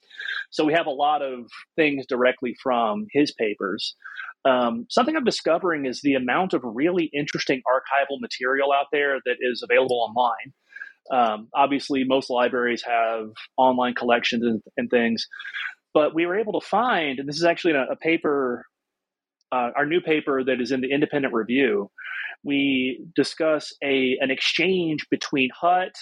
So 0.49 0.65
we 0.65 0.73
have 0.73 0.87
a 0.87 0.91
lot 0.91 1.21
of 1.21 1.49
things 1.75 2.05
directly 2.07 2.55
from 2.61 3.05
his 3.11 3.33
papers. 3.33 3.95
Um, 4.43 4.87
something 4.89 5.15
I'm 5.15 5.23
discovering 5.23 5.85
is 5.85 6.01
the 6.01 6.15
amount 6.15 6.53
of 6.53 6.61
really 6.63 7.09
interesting 7.13 7.61
archival 7.71 8.19
material 8.19 8.71
out 8.73 8.87
there 8.91 9.19
that 9.25 9.37
is 9.39 9.63
available 9.63 9.97
online. 9.97 10.53
Um, 11.11 11.49
obviously, 11.53 12.03
most 12.03 12.29
libraries 12.29 12.83
have 12.83 13.27
online 13.57 13.93
collections 13.93 14.43
and, 14.43 14.61
and, 14.77 14.89
things, 14.89 15.27
but 15.93 16.15
we 16.15 16.25
were 16.25 16.39
able 16.39 16.59
to 16.59 16.65
find, 16.65 17.19
and 17.19 17.27
this 17.27 17.35
is 17.35 17.43
actually 17.43 17.73
a, 17.73 17.85
a 17.91 17.95
paper 17.95 18.65
uh, 19.51 19.69
our 19.75 19.85
new 19.85 20.01
paper 20.01 20.43
that 20.43 20.61
is 20.61 20.71
in 20.71 20.81
the 20.81 20.91
Independent 20.91 21.33
Review, 21.33 21.89
we 22.43 23.05
discuss 23.15 23.73
a 23.83 24.17
an 24.21 24.31
exchange 24.31 25.07
between 25.09 25.49
Hutt 25.55 25.95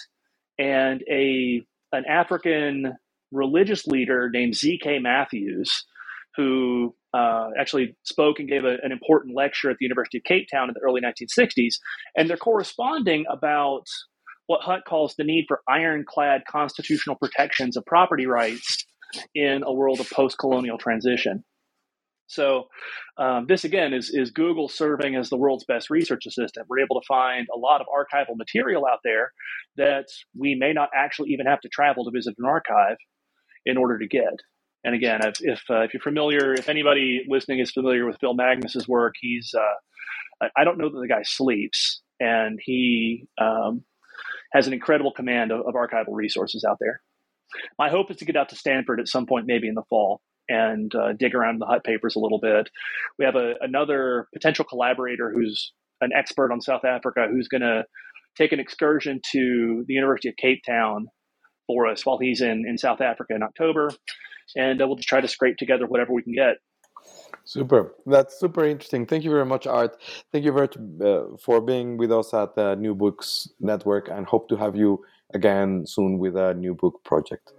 and 0.58 1.04
a 1.10 1.64
an 1.92 2.06
African 2.08 2.94
religious 3.32 3.86
leader 3.88 4.30
named 4.32 4.56
Z.K. 4.56 5.00
Matthews, 5.00 5.86
who 6.36 6.96
uh, 7.14 7.50
actually 7.60 7.96
spoke 8.04 8.40
and 8.40 8.48
gave 8.48 8.64
a, 8.66 8.78
an 8.84 8.92
important 8.92 9.36
lecture 9.36 9.70
at 9.70 9.78
the 9.80 9.86
University 9.86 10.18
of 10.20 10.24
Cape 10.24 10.48
Town 10.52 10.70
in 10.70 10.76
the 10.76 10.82
early 10.82 11.02
1960s. 11.02 11.76
And 12.16 12.30
they're 12.30 12.38
corresponding 12.38 13.26
about 13.30 13.86
what 14.48 14.62
Hutt 14.62 14.82
calls 14.88 15.16
the 15.16 15.24
need 15.24 15.46
for 15.48 15.62
ironclad 15.68 16.44
constitutional 16.50 17.16
protections 17.16 17.78
of 17.78 17.86
property 17.86 18.26
rights 18.26 18.86
in 19.36 19.64
a 19.64 19.74
world 19.74 20.00
of 20.00 20.10
post 20.10 20.38
colonial 20.40 20.78
transition. 20.78 21.44
So 22.30 22.70
um, 23.18 23.46
this 23.48 23.63
again 23.65 23.94
is 23.94 24.12
is 24.13 24.32
Google 24.32 24.70
serving 24.70 25.15
as 25.15 25.30
the 25.30 25.38
world's 25.38 25.65
best 25.65 25.89
research 25.89 26.26
assistant. 26.28 26.68
We're 26.70 26.80
able 26.80 27.02
to 27.02 27.06
find 27.08 27.48
a 27.54 27.58
lot 27.58 27.82
of 27.82 27.88
archival 27.88 28.38
material 28.38 28.86
out 28.86 29.00
there 29.04 29.32
that 29.78 30.06
we 30.38 30.56
may 30.56 30.72
not 30.72 30.89
actually 30.96 31.32
even 31.32 31.48
have 31.48 31.62
to 31.62 31.70
travel 31.70 32.06
to 32.06 32.12
visit 32.12 32.36
an 32.38 32.46
archive 32.46 32.98
in 33.65 33.78
order 33.78 33.98
to 33.98 34.08
get. 34.08 34.36
And 34.84 34.96
again, 34.96 35.20
if 35.26 35.38
if, 35.42 35.62
uh, 35.70 35.82
if 35.82 35.94
you're 35.94 36.02
familiar, 36.02 36.54
if 36.54 36.70
anybody 36.70 37.26
listening 37.28 37.60
is 37.60 37.72
familiar 37.72 38.06
with 38.06 38.18
Phil 38.22 38.36
Magness's 38.36 38.88
work, 38.88 39.15
he's 39.20 39.54
uh, 39.58 40.48
I 40.56 40.63
don't 40.63 40.78
know 40.78 40.89
that 40.89 41.00
the 41.00 41.08
guy 41.08 41.24
sleeps, 41.24 42.02
and 42.20 42.60
he 42.63 43.28
um, 43.39 43.84
has 44.54 44.68
an 44.68 44.74
incredible 44.74 45.12
command 45.12 45.52
of, 45.52 45.62
of 45.62 45.74
archival 45.74 46.13
resources 46.13 46.63
out 46.70 46.78
there. 46.80 47.02
My 47.78 47.89
hope 47.89 48.12
is 48.12 48.18
to 48.18 48.26
get 48.26 48.36
out 48.36 48.50
to 48.50 48.56
Stanford 48.56 49.00
at 49.00 49.08
some 49.08 49.26
point, 49.26 49.48
maybe 49.48 49.68
in 49.68 49.74
the 49.74 49.84
fall, 49.89 50.22
and 50.50 50.94
uh, 50.96 51.14
dig 51.14 51.34
around 51.34 51.56
in 51.56 51.60
the 51.60 51.66
Hutt 51.66 51.84
papers 51.84 52.16
a 52.16 52.20
little 52.20 52.40
bit. 52.40 52.70
We 53.18 53.26
have 53.26 53.36
a, 53.36 53.54
another 53.62 54.28
potential 54.34 54.66
collaborator 54.66 55.32
who's 55.34 55.72
an 56.02 56.10
expert 56.16 56.52
on 56.52 56.60
South 56.60 56.84
Africa 56.84 57.28
who's 57.32 57.48
going 57.48 57.62
to 57.62 57.84
take 58.38 58.52
an 58.52 58.60
excursion 58.60 59.22
to 59.32 59.86
the 59.88 59.94
University 59.94 60.30
of 60.30 60.36
Cape 60.38 60.62
Town 60.66 61.08
for 61.68 61.88
us 61.88 62.06
while 62.06 62.18
he's 62.18 62.42
in, 62.42 62.66
in 62.68 62.78
South 62.78 63.02
Africa 63.02 63.36
in 63.36 63.44
October. 63.44 63.92
And 64.58 64.82
uh, 64.82 64.88
we'll 64.88 64.96
just 64.96 65.08
try 65.08 65.22
to 65.22 65.28
scrape 65.28 65.58
together 65.58 65.86
whatever 65.86 66.14
we 66.14 66.24
can 66.24 66.34
get. 66.34 66.58
Super. 67.46 67.96
That's 68.06 68.40
super 68.40 68.66
interesting. 68.66 69.06
Thank 69.06 69.24
you 69.24 69.32
very 69.32 69.46
much, 69.46 69.68
Art. 69.68 69.98
Thank 70.32 70.46
you 70.46 70.52
very 70.52 70.68
uh, 71.04 71.38
for 71.44 71.62
being 71.62 71.98
with 71.98 72.12
us 72.12 72.34
at 72.34 72.56
the 72.56 72.76
New 72.76 72.96
Books 72.96 73.48
Network 73.60 74.10
and 74.10 74.26
hope 74.26 74.50
to 74.50 74.56
have 74.56 74.76
you 74.76 75.04
again 75.34 75.86
soon 75.86 76.18
with 76.20 76.36
a 76.36 76.54
new 76.54 76.76
book 76.76 77.04
project. 77.04 77.52